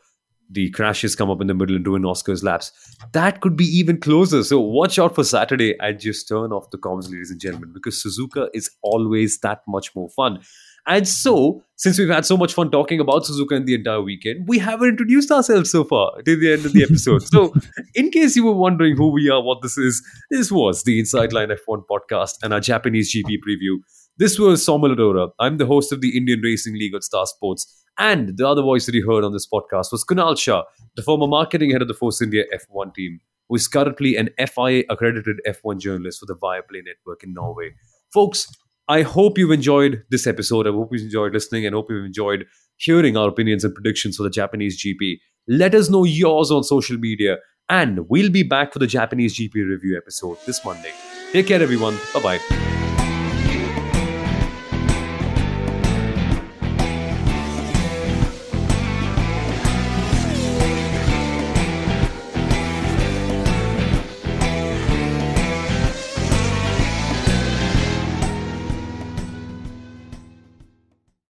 the 0.50 0.70
crashes 0.72 1.16
come 1.16 1.30
up 1.30 1.42
in 1.42 1.48
the 1.48 1.54
middle 1.54 1.76
and 1.76 1.86
doing 1.86 2.06
Oscar's 2.06 2.44
laps, 2.44 2.72
that 3.14 3.42
could 3.42 3.56
be 3.56 3.66
even 3.66 4.00
closer. 4.00 4.44
So 4.44 4.60
watch 4.60 5.00
out 5.00 5.16
for 5.16 5.24
Saturday 5.24 5.76
and 5.80 6.00
just 6.00 6.28
turn 6.28 6.52
off 6.52 6.70
the 6.72 6.78
comms, 6.78 7.10
ladies 7.10 7.32
and 7.32 7.40
gentlemen, 7.40 7.72
because 7.74 8.02
Suzuka 8.04 8.50
is 8.54 8.70
always 8.82 9.40
that 9.40 9.62
much 9.68 9.96
more 9.96 10.10
fun. 10.10 10.40
And 10.88 11.06
so, 11.06 11.64
since 11.76 12.00
we've 12.00 12.10
had 12.10 12.26
so 12.26 12.38
much 12.38 12.54
fun 12.54 12.72
talking 12.72 13.02
about 13.02 13.24
Suzuka 13.24 13.58
in 13.58 13.66
the 13.66 13.76
entire 13.76 14.02
weekend, 14.02 14.48
we 14.48 14.58
haven't 14.58 14.88
introduced 14.88 15.30
ourselves 15.30 15.70
so 15.70 15.84
far 15.84 16.22
to 16.22 16.36
the 16.38 16.54
end 16.54 16.66
of 16.66 16.72
the 16.72 16.82
episode. 16.84 17.24
so, 17.24 17.54
in 17.96 18.10
case 18.10 18.38
you 18.38 18.46
were 18.46 18.56
wondering 18.56 18.96
who 18.96 19.12
we 19.12 19.30
are, 19.30 19.44
what 19.44 19.62
this 19.62 19.78
is, 19.78 20.02
this 20.32 20.50
was 20.50 20.84
the 20.84 20.98
Inside 20.98 21.34
Line 21.34 21.50
F1 21.50 21.84
podcast 21.92 22.36
and 22.42 22.54
our 22.54 22.62
Japanese 22.62 23.14
GP 23.14 23.40
preview. 23.46 23.80
This 24.16 24.40
was 24.40 24.66
Soumil 24.66 24.96
Arora. 24.96 25.30
I'm 25.40 25.58
the 25.58 25.66
host 25.66 25.92
of 25.92 26.00
the 26.00 26.18
Indian 26.18 26.40
Racing 26.42 26.76
League 26.76 26.96
at 26.96 27.04
Star 27.04 27.26
Sports. 27.26 27.84
And 28.00 28.38
the 28.38 28.48
other 28.48 28.62
voice 28.62 28.86
that 28.86 28.96
you 28.96 29.06
heard 29.06 29.26
on 29.26 29.34
this 29.34 29.48
podcast 29.48 29.92
was 29.92 30.06
Kunal 30.10 30.40
Shah, 30.40 30.64
the 30.96 31.02
former 31.02 31.28
marketing 31.28 31.72
head 31.72 31.82
of 31.82 31.90
the 31.90 31.94
Force 31.94 32.22
India 32.22 32.46
F1 32.54 32.94
team, 32.96 33.20
who 33.50 33.56
is 33.56 33.68
currently 33.68 34.16
an 34.16 34.30
FIA 34.38 34.86
accredited 34.90 35.42
F1 35.46 35.80
journalist 35.80 36.20
for 36.20 36.28
the 36.28 36.36
Viaplay 36.36 36.82
network 36.86 37.24
in 37.24 37.34
Norway. 37.34 37.72
Folks, 38.14 38.48
I 38.90 39.02
hope 39.02 39.38
you've 39.38 39.52
enjoyed 39.52 40.04
this 40.10 40.26
episode. 40.28 40.66
I 40.66 40.72
hope 40.72 40.90
you've 40.92 41.04
enjoyed 41.04 41.34
listening 41.34 41.66
and 41.66 41.76
hope 41.76 41.88
you've 41.90 42.06
enjoyed 42.06 42.46
hearing 42.78 43.18
our 43.18 43.28
opinions 43.28 43.66
and 43.66 43.74
predictions 43.74 44.16
for 44.16 44.24
the 44.24 44.30
Japanese 44.30 44.82
GP. 44.82 45.18
Let 45.48 45.76
us 45.76 45.90
know 45.90 46.06
yours 46.06 46.52
on 46.52 46.64
social 46.64 46.98
media, 46.98 47.38
and 47.70 48.08
we'll 48.10 48.32
be 48.32 48.44
back 48.44 48.72
for 48.72 48.80
the 48.80 48.88
Japanese 48.88 49.38
GP 49.38 49.56
review 49.56 49.98
episode 49.98 50.38
this 50.46 50.64
Monday. 50.64 50.94
Take 51.34 51.48
care, 51.48 51.62
everyone. 51.62 51.98
Bye 52.14 52.22
bye. 52.22 52.77